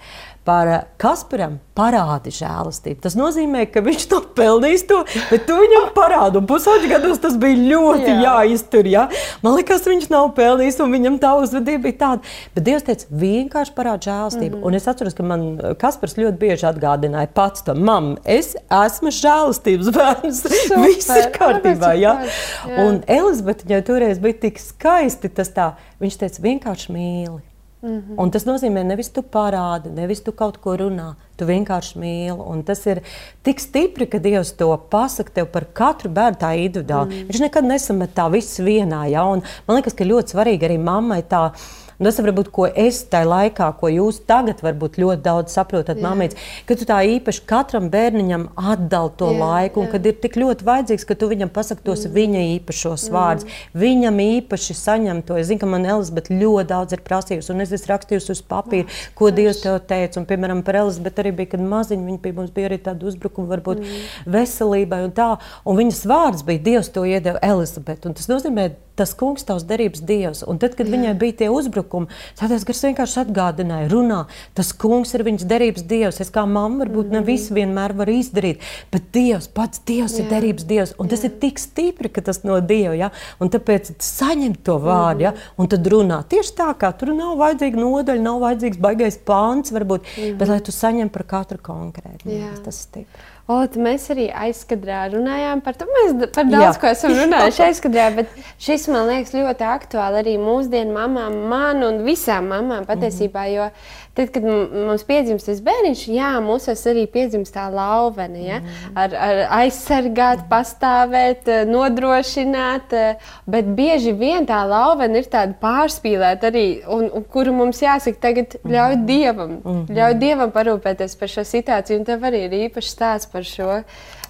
[0.50, 2.98] par eh, Kasparam parādi žēlastību.
[3.04, 4.98] Tas nozīmē, ka viņš to pelnīs, to,
[5.30, 6.42] bet tu viņam parādi.
[6.42, 8.18] Un pusotru gados tas bija ļoti Jā.
[8.26, 8.90] jāiztur.
[8.90, 9.06] Ja?
[9.44, 12.34] Man liekas, viņš nav pelnījis, un viņam tā uzvedība bija tāda.
[12.56, 14.56] Bet Dievs teica, vienkārši parādi žēlastību.
[14.56, 14.68] Mm -hmm.
[14.68, 19.14] Un es atceros, ka man eh, Kaspars ļoti bieži atgādināja pats to, mam, es esmu
[19.14, 20.44] žēlastības bērns.
[20.86, 21.94] Viss ir kārtībā.
[22.00, 22.18] Ja?
[22.66, 25.72] Un Elizabete viņai toreiz bija tik skaisti tas tā.
[26.02, 27.49] Viņš teica, vienkārši mīli.
[27.82, 28.16] Mm -hmm.
[28.18, 32.48] Un tas nozīmē, nevis tu parādi, nevis tu kaut ko runā, tu vienkārši mīli.
[32.48, 33.02] Un tas ir
[33.44, 37.06] tik stipri, ka Dievs to pasaka tev par katru bērnu tā individuāli.
[37.06, 37.28] Mm -hmm.
[37.28, 39.10] Viņš nekad nesamet tā visu vienā.
[39.10, 39.24] Ja?
[39.24, 41.52] Un man liekas, ka ļoti svarīgi arī mammai tā
[42.00, 46.40] Un tas varbūt, ko es tajā laikā, ko jūs tagad varbūt ļoti daudz saprotat, māmītes,
[46.64, 49.94] ka tu tā īpaši katram bērniņam atdali to jā, laiku, un jā.
[49.98, 52.14] kad ir tik ļoti vajadzīgs, ka tu viņam pasaki tos mm.
[52.16, 53.18] viņa īpašos mm.
[53.18, 55.38] vārdus, viņam īpaši saņem to.
[55.42, 58.88] Es zinu, ka man Elizabete ļoti daudz ir prasījusi, un es esmu rakstījusi uz papīra,
[58.88, 59.38] oh, ko viņš.
[59.40, 60.20] Dievs tev teica.
[60.22, 63.52] Un, piemēram, par Elizabeti arī bija, kad maziņi viņa pie mums bija arī tāda uzbrukuma,
[63.52, 64.04] varbūt mm.
[64.36, 65.30] veselībai un tā.
[65.68, 68.10] Un viņas vārds bija Dievs to iedeva Elizabete.
[68.10, 68.70] Un tas nozīmē,
[69.00, 70.44] tas kungs, tavs derības dievs.
[70.50, 70.94] Un tad, kad Jā.
[70.96, 74.20] viņai bija tie uzbrukumi, tad es vienkārši atgādināju, runā,
[74.58, 76.20] tas kungs ir viņas derības dievs.
[76.24, 77.26] Es kā mamma varbūt mm -hmm.
[77.26, 80.24] ne visu vienmēr varu izdarīt, bet dievs, pats dievs Jā.
[80.24, 80.94] ir derības dievs.
[80.98, 81.10] Un Jā.
[81.16, 83.12] tas ir tik stipri, ka tas no dieva, ja?
[83.40, 85.34] un tāpēc saņem to vārdu, ja?
[85.58, 86.24] un tad runā.
[86.24, 90.38] Tieši tā, kā tur nav vajadzīga nodaļa, nav vajadzīgs baigais pāns, varbūt, mm -hmm.
[90.38, 92.40] bet lai tu saņem par katru konkrēti.
[92.64, 93.39] Tas ir stipri.
[93.50, 95.88] Olta, mēs arī aizkadrā runājām par to.
[95.90, 96.82] Mēs par daudz Jā.
[96.82, 102.04] ko esam runājuši aizkadrā, bet šis man liekas ļoti aktuāli arī mūsdienu mamām, man un
[102.06, 103.48] visām mamām patiesībā.
[103.50, 103.72] Jo
[104.18, 108.58] Tad, kad mums piedzimst tas bērniņš, jā, mūsos arī piedzimst tā lauvene, ja?
[108.60, 108.98] mm.
[109.00, 116.50] ar, ar aizsargāt, pastāvēt, eh, nodrošināt, eh, bet bieži vien tā lauvene ir tāda pārspīlēta
[116.50, 119.08] arī, un, un kuru mums jāsaka tagad ļauj mm.
[119.14, 123.48] Dievam, mm ļauj Dievam parūpēties par šo situāciju, un tev arī ir īpašs stāsts par
[123.48, 123.82] šo.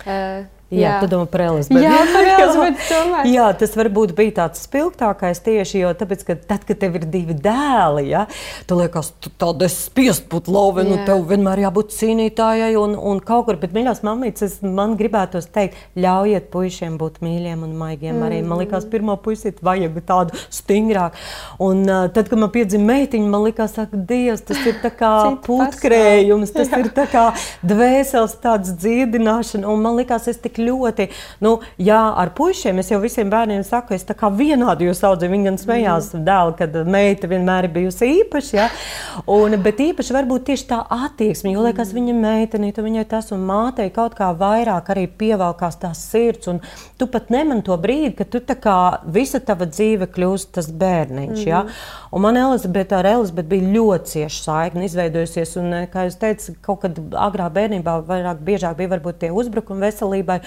[0.05, 0.95] Uh, Jā, jā.
[1.01, 1.85] tu domā par Elizabeti.
[1.87, 6.79] Jā, par Elizabeti jā, tas varbūt bija tāds spilgtākais tieši, jo tāpēc, ka tad, kad
[6.81, 8.25] tev ir divi dēli, ja,
[8.69, 13.47] tu liekas, tu tāda spiest būt lauve, nu tev vienmēr jābūt cīnītājai un, un kaut
[13.47, 18.27] kur, bet mīļās mamītes, man gribētos teikt, ļaujiet puišiem būt mīļiem un maigiem mm.
[18.27, 18.41] arī.
[18.45, 21.17] Man liekas, pirmo puisīt vajag tādu stingrāk.
[21.63, 25.13] Un uh, tad, kad man piedzima meitiņa, man liekas, ak, Dievs, tas ir tā kā
[25.47, 26.81] putkrējums, tas jā.
[26.83, 27.25] ir tā kā
[27.65, 31.07] dvēseles tāds dziedināšana, un man liekas, es tik tik ļoti,
[31.41, 35.31] nu, jā, ar puišiem es jau visiem bērniem saku, es tā kā vienādi jūs audzinu.
[35.33, 36.23] Viņi gan smējās mm.
[36.27, 38.67] dēlu, kad meita vienmēr ir bijusi īpaša, ja?
[39.27, 43.89] un, bet īpaši varbūt tieši tā attieksme, jo liekas, viņa meitenīte, viņai tas un mātei
[43.93, 46.61] kaut kā vairāk arī pievelkās tās sirds, un
[46.99, 51.39] tu pat neman to brīdi, ka tu tā kā visa tava dzīve kļūst tas bērniņš,
[51.39, 51.47] mm.
[51.49, 51.65] ja?
[52.09, 56.81] Un man Elizabete ar Elizabeti bija ļoti cieša saikne izveidojusies, un, kā jūs teicat, kaut
[56.85, 60.39] kad agrā bērnībā vairāk biežāk bija varbūt tie uzbrukumi veselībai,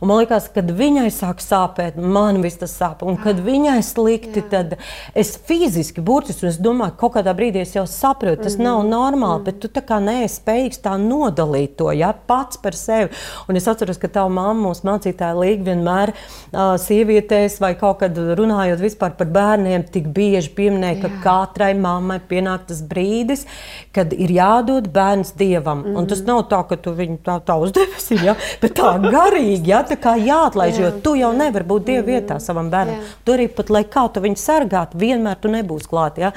[0.00, 3.02] Un man liekas, kad viņai sāk sāpēt, man viss tas sāp.
[3.04, 4.48] Un kad viņai slikti, Jā.
[4.54, 4.70] tad
[5.14, 8.64] es fiziski, burtiski, un es domāju, ka kaut kādā brīdī es jau saprotu, tas mm
[8.64, 8.64] -hmm.
[8.64, 9.44] nav normāli, mm -hmm.
[9.44, 13.10] bet tu tā kā neesi spējīgs tā nodalīt to ja, pats par sevi.
[13.48, 18.16] Un es atceros, ka tava mamma mūsu mācītāja līga vienmēr uh, sievietēs vai kaut kad
[18.16, 21.20] runājot vispār par bērniem, tik bieži pieminēja, ka Jā.
[21.22, 23.46] katrai mammai pienāk tas brīdis,
[23.92, 25.78] kad ir jādod bērns dievam.
[25.78, 25.98] Mm -hmm.
[25.98, 26.26] Un tas mhm.
[26.26, 29.96] nav tā, ka tu viņu tā, tā uz debesīm, ja, bet tā garīgi, ja, tā
[30.00, 31.38] kā jāatlaiž, jā, jo tu jau jā.
[31.38, 33.00] nevari būt dieva vietā savam bērnam.
[33.00, 33.14] Jā.
[33.24, 36.20] Tu arī pat, lai kā tu viņu sargātu, vienmēr tu nebūsi klāt.
[36.22, 36.32] Ja.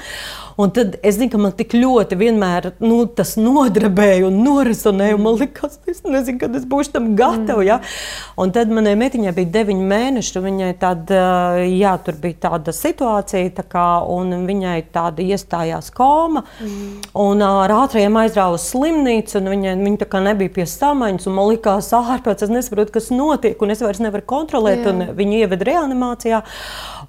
[0.60, 5.24] Un tad es zinu, ka man tik ļoti vienmēr nu, tas nodarbēja un norisonēja, un
[5.26, 7.58] man likās, es nezinu, kad es būšu tam gatava.
[7.58, 7.66] Mm.
[7.66, 7.80] Ja.
[8.40, 11.22] Un tad manai meitiņai bija deviņi mēneši, un viņai tāda,
[11.66, 16.44] jā, tur bija tāda situācija, tā kā, un viņai tāda iestājās koma.
[16.62, 17.02] Mm.
[17.24, 21.38] Un, ar ātriem aizrāva uz slimnīcu, un viņa, viņa tā kā nebija pie samaņas, un
[21.38, 24.94] man likās ārpēc, es nesaprotu, kas notiek, un es vairs nevaru kontrolēt, Jā.
[24.94, 26.44] un viņu ieved reanimācijā.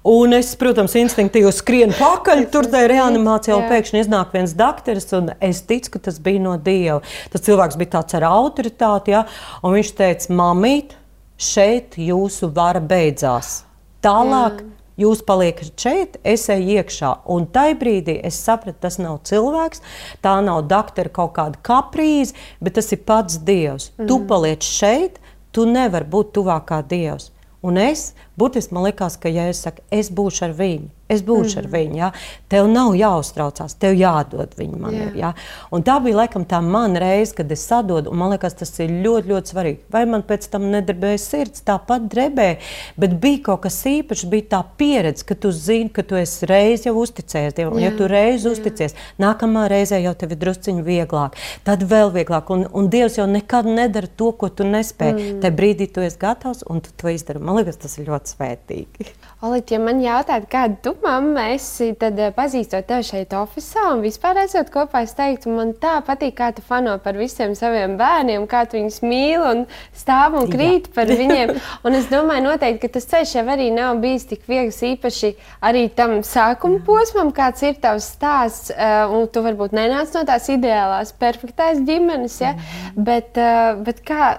[0.06, 5.32] Un es, protams, instinktīvi skrienu pakaļ tur tajā reanimācijā, un pēkšņi iznāk viens dakteris, un
[5.42, 7.00] es ticu, ka tas bija no Dieva.
[7.32, 9.24] Tas cilvēks bija tāds ar autoritāti, ja,
[9.66, 10.94] un viņš teica, mamīt,
[11.36, 13.60] šeit jūsu vara beidzās.
[14.06, 14.62] Tālāk.
[14.62, 17.10] Jā Jūs paliekat šeit, es eju iekšā.
[17.28, 19.82] Un tajā brīdī es sapratu, tas nav cilvēks,
[20.24, 22.32] tā nav doktora kaut kāda kaprīze,
[22.64, 23.90] bet tas ir pats Dievs.
[23.98, 24.08] Mm.
[24.08, 25.20] Tu paliec šeit,
[25.52, 27.28] tu nevari būt tuvākā Dievs.
[27.64, 31.54] Un es, būtiski man liekas, ka ja es saku, es būšu ar viņu, Es būšu
[31.54, 31.60] mm.
[31.60, 31.98] ar viņu.
[32.00, 32.08] Ja?
[32.50, 34.94] Tev nav jāuztraucās, tev jādod viņa man.
[34.96, 35.12] Yeah.
[35.20, 35.30] Ja?
[35.74, 38.10] Un tā bija laikam tā mana reize, kad es sadodu.
[38.10, 39.78] Man liekas, tas ir ļoti, ļoti svarīgi.
[39.94, 42.58] Vai man pēc tam nedarbēja sirds, tāpat drebēja,
[42.98, 46.88] bet bija kaut kas īpašs, bija tā pieredze, ka tu zini, ka tu esi reiz
[46.88, 47.78] jau uzticējies Dievam.
[47.78, 47.92] Yeah.
[47.92, 48.56] Ja tu reiz yeah.
[48.56, 52.50] uzticies, nākamā reizē jau tev ir drusciņi vieglāk, tad vēl vieglāk.
[52.50, 55.14] Un, un Dievs jau nekad nedara to, ko tu nespēji.
[55.14, 55.40] Mm.
[55.44, 57.42] Tajā brīdī tu esi gatavs un tu to izdari.
[57.42, 59.10] Man liekas, tas ir ļoti svētīgi.
[59.46, 64.02] Olit, ja man jautātu, kāda tu mamma esi, tad eh, pazīstot tevi šeit oficiālā un
[64.02, 68.48] vispār esot kopā, es teiktu, man tā patīk, kā tu fano par visiem saviem bērniem,
[68.50, 69.62] kā tu viņus mīli un
[69.94, 70.94] stāv un krīt Jā.
[70.96, 71.54] par viņiem.
[71.86, 75.34] Un es domāju, noteikti, ka tas ceļš jau arī nav bijis tik viegls, īpaši
[75.68, 78.74] arī tam sākuma posmam, kāds ir tavs stāsts.
[78.74, 82.56] Eh, un tu varbūt nenāc no tās ideālās, perfektās ģimenes, ja?
[82.96, 84.34] Bet, eh, bet kā,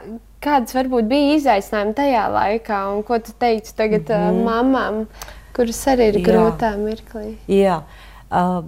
[0.47, 4.43] Kādas varbūt bija izaicinājumi tajā laikā, un ko tu teici tagad mm -hmm.
[4.47, 5.05] mamām,
[5.55, 7.33] kuras arī ir grūtā mirklī?
[7.51, 7.81] Jā.
[8.27, 8.63] Uh,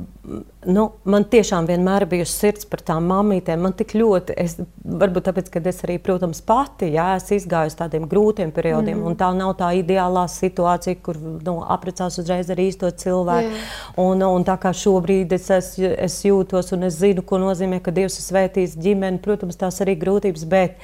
[0.65, 3.61] nu, man tiešām vienmēr bija sirds par tām mamītēm.
[3.63, 7.07] Man tik ļoti, es, varbūt tāpēc, ka es arī, protams, pati jā,
[7.39, 9.07] izgāju tādiem grūtiem periodiem, mm.
[9.09, 13.53] un tā nav tā ideālā situācija, kur nu, apprecās uzreiz ar īsto cilvēku.
[13.53, 13.79] Yeah.
[14.03, 17.95] Un, un tā kā šobrīd es, es, es jūtos, un es zinu, ko nozīmē, ka
[17.95, 20.77] Dievs ir svētījis ģimeni, protams, tās arī grūtības, bet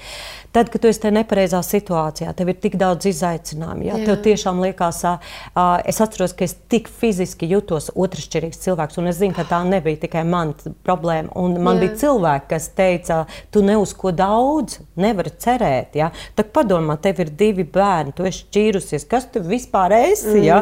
[0.56, 3.90] Tad, kad tu esi tajā nepareizā situācijā, tev ir tik daudz izaicinājumu.
[3.90, 3.98] Jā?
[4.00, 4.06] Jā.
[4.08, 9.20] Tev tiešām liekas, uh, es atceros, ka es tik fiziski jutos otršķirīgs cilvēks, un es
[9.20, 11.32] zinu, ka tā nebija tikai mana problēma.
[11.40, 11.86] Un man Jā.
[11.86, 13.22] bija cilvēki, kas teica,
[13.54, 15.98] tu ne uz ko daudz nevari cerēt.
[16.00, 16.12] Ja?
[16.38, 20.38] Tad padomā, tev ir divi bērni, tu esi šķīrusies, kas tu vispār esi.
[20.40, 20.46] Mm.
[20.46, 20.62] Ja?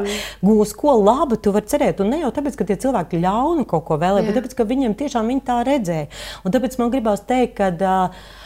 [0.54, 2.04] Uz ko labu tu vari cerēt?
[2.04, 4.98] Un ne jau tāpēc, ka tie cilvēki ļauni kaut ko vēlēja, bet tāpēc, ka viņiem
[5.00, 6.10] tiešām viņi tā redzēja.
[6.44, 7.74] Un tāpēc man gribās teikt, ka.
[7.74, 8.40] Uh,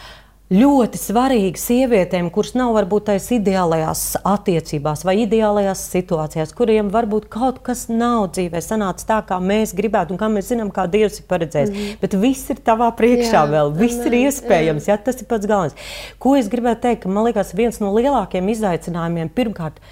[0.54, 7.60] ļoti svarīgi sievietēm, kuras nav varbūt tās ideālajās attiecībās vai ideālajās situācijās, kuriem varbūt kaut
[7.66, 11.28] kas nav dzīvē sanācis tā, kā mēs gribētu un kā mēs zinām, kā Dievs ir
[11.28, 11.74] paredzējis.
[11.74, 12.00] Mm.
[12.00, 14.96] Bet viss ir tavā priekšā jā, vēl, viss ir iespējams, jā.
[14.96, 15.94] Jā, tas ir pats galvenais.
[16.24, 19.84] Ko es gribētu teikt, man liekas, viens no lielākajiem izaicinājumiem pirmkārt,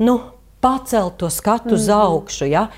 [0.00, 0.16] nu,
[0.64, 1.98] pacelt to skatu mm uz mhm.
[2.00, 2.68] augšu, ja?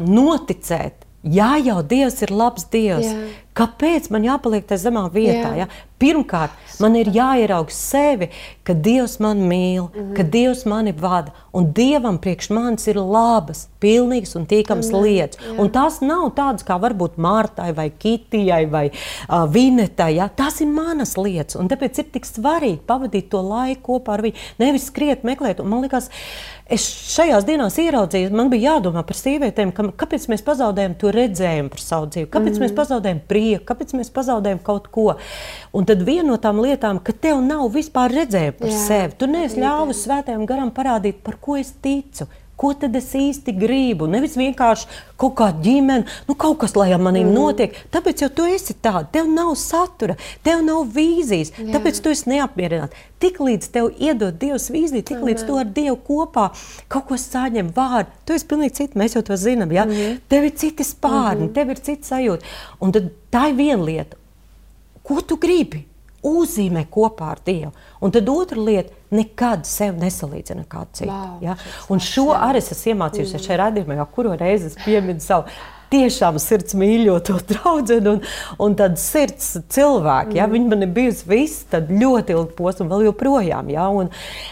[0.00, 1.06] noticēt.
[1.20, 3.06] Jā, jau Dievs ir labs Dievs.
[3.06, 3.46] Jā.
[3.56, 5.52] Kāpēc man jāpaliek tajā zemā vietā?
[5.52, 5.66] Jā.
[5.66, 5.89] Ja?
[6.00, 8.30] Pirmkārt, man ir jāierauga sevi,
[8.64, 10.16] ka Dievs man mīl, mm -hmm.
[10.16, 11.32] ka Dievs mani vada.
[11.52, 15.02] Un Dievam priekš manis ir labas, pilnīgas un tīkamas mm -hmm.
[15.02, 15.38] lietas.
[15.38, 15.58] Jā.
[15.58, 20.14] Un tās nav tādas kā varbūt Mārtai vai Kitijai vai uh, Vinetai.
[20.14, 20.28] Ja?
[20.28, 21.56] Tās ir manas lietas.
[21.56, 24.34] Un tāpēc ir tik svarīgi pavadīt to laiku kopā ar viņu.
[24.58, 25.60] Nevis skriet, meklēt.
[25.60, 26.10] Un man liekas,
[26.70, 26.86] es
[27.16, 31.82] šajās dienās ieraudzīju, man bija jādomā par sievietēm, ka, kāpēc mēs pazaudējam to redzējumu par
[31.82, 32.62] savu dzīvi, kāpēc mm -hmm.
[32.62, 35.16] mēs pazaudējam prieku, kāpēc mēs pazaudējam kaut ko.
[35.72, 38.82] Un tad viena no tām lietām, ka tev nav vispār redzējuma par Jā.
[38.84, 39.16] sevi.
[39.18, 42.28] Tu neesi ļāvis svētajam garam parādīt, par ko es ticu.
[42.60, 44.04] Ko tad es īsti gribu?
[44.10, 44.84] Nevis vienkārši
[45.20, 47.32] kaut kāda ģimene, nu kaut kas, lai ar maniem mm.
[47.32, 47.78] notiek.
[47.88, 51.70] Tāpēc jau tu esi tāds, tev nav satura, tev nav vīzijas, Jā.
[51.78, 53.08] tāpēc tu esi neapmierināts.
[53.24, 56.50] Tik līdz tev iedod Dievs vīziju, tik līdz tu ar Dievu kopā
[56.92, 58.12] kaut ko saņem vārdu.
[58.28, 59.72] Tu esi pilnīgi cits, mēs jau to zinām.
[59.72, 59.88] Ja?
[59.88, 60.20] Mm.
[60.28, 61.54] Tev ir citi spārni, mm.
[61.56, 62.56] tev ir cits sajūta.
[62.84, 64.20] Un tad tā ir viena lieta.
[65.10, 65.90] Ko tu gribi?
[66.26, 67.72] uzzīmē kopā ar Dievu.
[68.04, 71.10] Un tad otra lieta- nekad sevi nesalīdzina kādu citu.
[71.10, 71.56] Wow, ja?
[71.88, 75.44] Un šo arī es esmu iemācījusies šajā radījumā, kuru reizi es pieminu savu.
[75.90, 78.20] Tiešām sirds mīļoto draugu un,
[78.60, 80.36] un tādu sirds cilvēku.
[80.36, 80.46] Ja?
[80.46, 83.70] Viņa man ir bijusi viss, tad ļoti ilgi posms, un vēl joprojām.
[83.70, 83.88] Ja?
[83.88, 84.08] Un,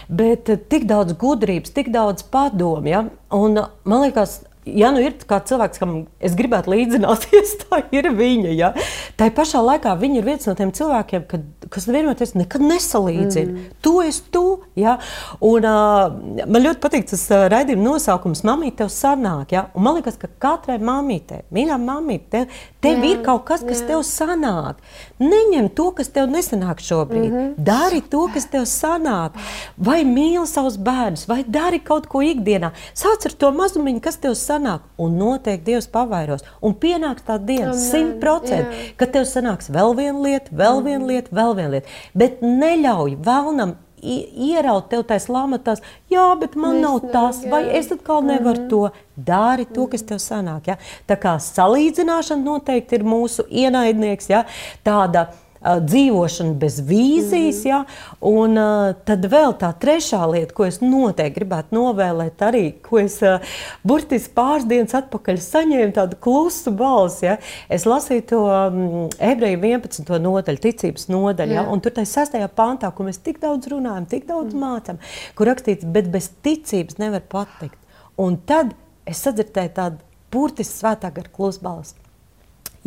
[0.09, 2.89] bet eh, tik daudz gudrības, tik daudz padomu.
[2.91, 3.05] Ja?
[3.31, 3.55] Un,
[3.85, 4.41] man liekas,
[4.77, 8.53] ja nu ir kāds cilvēks, kam es gribētu līdzināties, tā ir viņa.
[8.55, 8.71] Ja?
[9.19, 13.53] Tā pašā laikā viņa ir viens no tiem cilvēkiem, kad, kas vienotās nekad nesalīdzina.
[13.53, 13.77] Mm.
[13.85, 14.45] Tu esi tu.
[14.79, 14.97] Ja?
[15.45, 19.53] Un, uh, man ļoti patīk tas uh, raidījuma nosaukums, Māmīte, tev sanāk.
[19.55, 19.67] Ja?
[19.77, 23.83] Un man liekas, ka katrai māmītei, mīļā māmīte, tev, tev jā, ir kaut kas, kas
[23.83, 23.89] jā.
[23.93, 24.79] tev sanāk.
[25.21, 27.29] Neņem to, kas tev nesanāk šobrīd.
[27.29, 27.53] Mm -hmm.
[27.71, 29.35] Dari to, kas tev sanāk.
[29.77, 32.71] Vai mīli savus bērnus, vai dari kaut ko ikdienā.
[32.95, 36.43] Sāc ar to mazumiņu, kas tev sanāk sanāk, un noteikti Dievs pavairos.
[36.61, 41.29] Un pienāks tā diena, simt procenti, kad tev sanāks vēl viena lieta, vēl viena lieta,
[41.31, 41.89] vēl viena lieta.
[42.13, 45.81] Bet neļauj vēlnam ieraut tev tajā lamatās,
[46.11, 47.51] jā, bet man es nav tas, jā.
[47.51, 48.69] vai es atkal nevaru mm -hmm.
[48.69, 48.89] to.
[49.15, 50.67] Dari to, kas tev sanāk.
[50.67, 50.77] Ja?
[51.07, 54.45] Tā kā salīdzināšana noteikti ir mūsu ienaidnieks, ja?
[54.83, 55.27] tāda
[55.61, 57.63] dzīvošana bez vīzijas.
[57.63, 57.79] Mm ja?
[58.25, 63.19] Un uh, tad vēl tā trešā lieta, ko es noteikti gribētu novēlēt, arī ko es
[63.25, 63.43] uh,
[63.87, 67.27] burtiski pāris dienas atpakaļ saņēmu, tādu klusu balsi.
[67.27, 67.37] Ja?
[67.71, 68.81] Es lasīju to um,
[69.19, 70.11] ebreju 11.
[70.23, 71.65] nodaļu, ticības nodaļu, ja?
[71.69, 74.65] un tur tajā sastajā pāntā, ko mēs tik daudz runājam, tik daudz mm.
[74.65, 75.01] mācām,
[75.37, 77.77] kur rakstīts, bet bez ticības nevar patikt.
[78.19, 78.75] Un tad
[79.07, 80.03] es sadzirdēju tādu
[80.33, 81.97] burtiski svētā gara klusu balsi.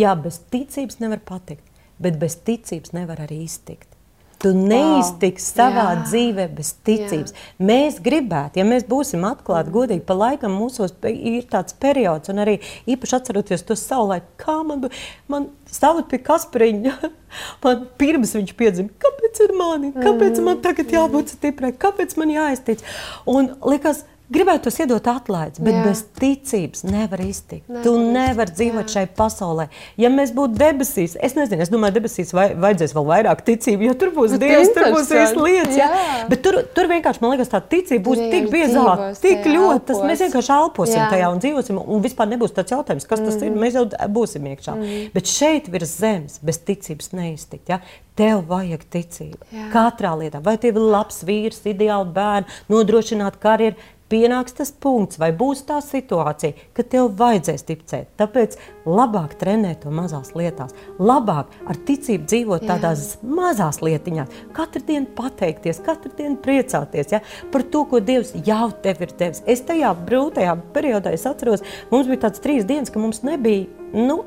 [0.01, 1.72] Jā, bez ticības nevar patikt
[2.03, 3.93] bet bez ticības nevar arī iztikt.
[4.43, 5.99] Tu neiztiksi savā Jā.
[6.03, 7.31] dzīvē bez ticības.
[7.31, 7.45] Jā.
[7.63, 9.75] Mēs gribētu, ja mēs būsim atklāti, mm.
[9.77, 12.57] godīgi, pa laikam mūsos ir tāds periods, un arī
[12.91, 14.89] īpaši atceroties to savulaik, kā man,
[15.31, 16.95] man stāvot pie Kaspariņa,
[17.65, 20.49] man pirms viņš piedzima, kāpēc ir mani, kāpēc mm.
[20.49, 22.83] man tagad jābūt stiprai, kāpēc man jāiztic.
[23.31, 24.03] Un likās,
[24.33, 25.83] gribētu tos iedot atlaides, bet jā.
[25.87, 27.69] bez ticības nevar iztikt.
[27.69, 28.95] Nevar tu nevari dzīvot jā.
[28.97, 29.69] šai pasaulē.
[30.01, 33.97] Ja mēs būtu debesīs, es nezinu, es domāju, debesīs vai, vajadzēs vēl vairāk ticību, jo
[34.01, 35.77] tur būs bet Dievs, tur būs visas lietas.
[35.79, 35.89] Jā.
[35.93, 36.27] Jā.
[36.33, 40.03] Bet tur, tur vienkārši, man liekas, tā ticība būs Vienkārši tik biezāka, tik ļoti, tas
[40.07, 41.09] mēs vienkārši elposim jā.
[41.13, 43.49] tajā un dzīvosim, un vispār nebūs tāds jautājums, kas tas mm.
[43.49, 44.77] ir, mēs jau būsim iekšā.
[44.79, 45.11] Mm.
[45.15, 47.73] Bet šeit virs zemes bez ticības neiztikt.
[47.73, 47.81] Ja?
[48.19, 49.41] Tev vajag ticību.
[49.55, 49.69] Jā.
[49.73, 53.79] Katrā lietā, vai tev ir labs vīrs, ideāli bērni, nodrošināt karjeru,
[54.13, 58.11] pienāks tas punkts, vai būs tā situācija, ka tev vajadzēs ticēt.
[58.21, 63.33] Tāpēc labāk trenēt to mazās lietās, labāk ar ticību dzīvot tādās Jā.
[63.39, 69.05] mazās lietiņās, katru dienu pateikties, katru dienu priecāties ja, par to, ko Dievs jau tev
[69.07, 69.43] ir devis.
[69.47, 73.69] Es tajā brūtajā periodā es atceros, mums bija tāds trīs dienas, ka mums nebija.
[73.93, 74.23] Nu,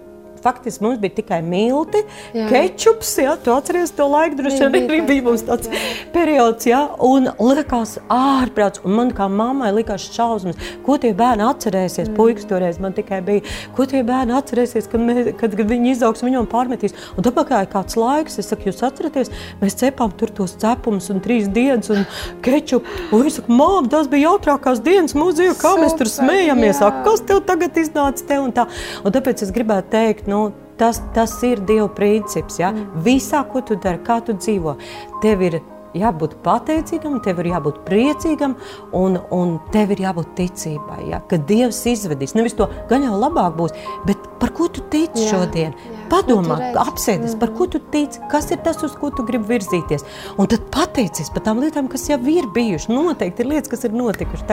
[0.45, 2.03] faktiski mums bija tikai milti,
[2.35, 2.45] jā.
[2.51, 5.81] kečups, jā, tu atceries to laiku, droši vien arī bija mums tāds jā.
[6.13, 12.11] periods, jā, un likās ārprāts, un man kā mammai likās šausmas, ko tie bērni atcerēsies,
[12.11, 12.17] mm.
[12.17, 16.23] puikas toreiz man tikai bija, ko tie bērni atcerēsies, kad, mē, kad, kad viņi izaugs,
[16.25, 19.33] viņam pārmetīs, un tad pagāja kāds laiks, es saku, jūs atceraties,
[19.63, 22.05] mēs cepām tur tos cepumus un trīs dienas un
[22.45, 26.81] kečupu, un viņi saka, mām, tas bija jautrākās dienas mūziju, kā Super, mēs tur smējamies,
[26.83, 26.91] jā.
[27.07, 28.67] kas tev tagad iznāca te un tā,
[29.01, 30.34] un tāpēc es gribētu teikt, nu,
[30.79, 32.59] tas, tas ir Dieva princips.
[32.61, 32.71] Ja?
[32.73, 33.03] Mm.
[33.05, 34.75] Visā, ko tu dari, kā tu dzīvo,
[35.23, 35.61] tev ir
[35.95, 38.55] jābūt pateicīgam, tev ir jābūt priecīgam,
[38.95, 41.01] un, un tev ir jābūt ticībai.
[41.11, 41.21] Ja?
[41.29, 42.35] Ka Dievs izvedīs.
[42.37, 43.75] Nevis to gan jau labāk būs,
[44.07, 45.75] bet par ko tu tici jā, šodien?
[45.75, 46.01] Jā.
[46.11, 50.05] Padomā, apsēdies, par ko tu tici, kas ir tas, uz ko tu gribi virzīties.
[50.41, 52.91] Un tad pateicies par tām lietām, kas jau ir bijušas.
[52.93, 54.43] Noteikti ir lietas, kas ir notikušas.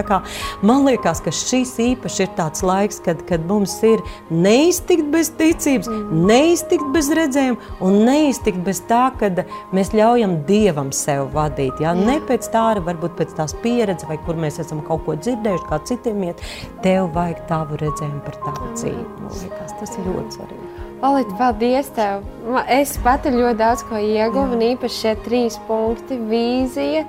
[0.64, 5.90] Man liekas, ka šis īpaši ir tāds laiks, kad, kad mums ir neiztikt bez ticības,
[5.90, 6.24] mm.
[6.30, 9.30] neiztikt bez redzējuma un neiztikt bez tā, ka
[9.74, 11.80] mēs ļaujam Dievam sev vadīt.
[11.83, 11.95] Ja?
[11.99, 15.80] Ne pēc tā, varbūt pēc tās pieredzes, vai kur mēs esam kaut ko dzirdējuši, kā
[15.89, 16.45] citiem iet.
[16.85, 19.09] Tev vajag tavu redzējumu par tavu dzīvi.
[19.20, 20.72] Man liekas, tas ir ļoti svarīgi.
[21.03, 22.22] Olīte, paldies tev!
[22.70, 27.03] Es pati ļoti daudz ko ieguvu, un īpaši šie trīs punkti- vīzija,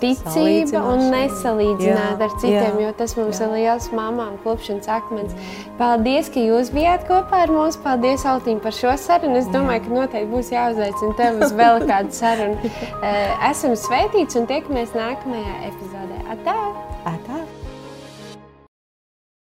[0.00, 3.46] ticība un nesalīdzināt jā, ar citiem, jā, jo tas mums jā.
[3.46, 5.36] ir liels mamām klupšanas akmens.
[5.78, 7.78] Paldies, ka jūs bijāt kopā ar mums.
[7.84, 9.38] Paldies, Altīm, par šo sarunu.
[9.42, 12.74] Es domāju, ka noteikti būs jāuzaicina tev uz vēl kādu sarunu.
[13.50, 16.20] Esam sveitīts un tiekamies nākamajā epizodē.
[16.34, 16.58] Atā!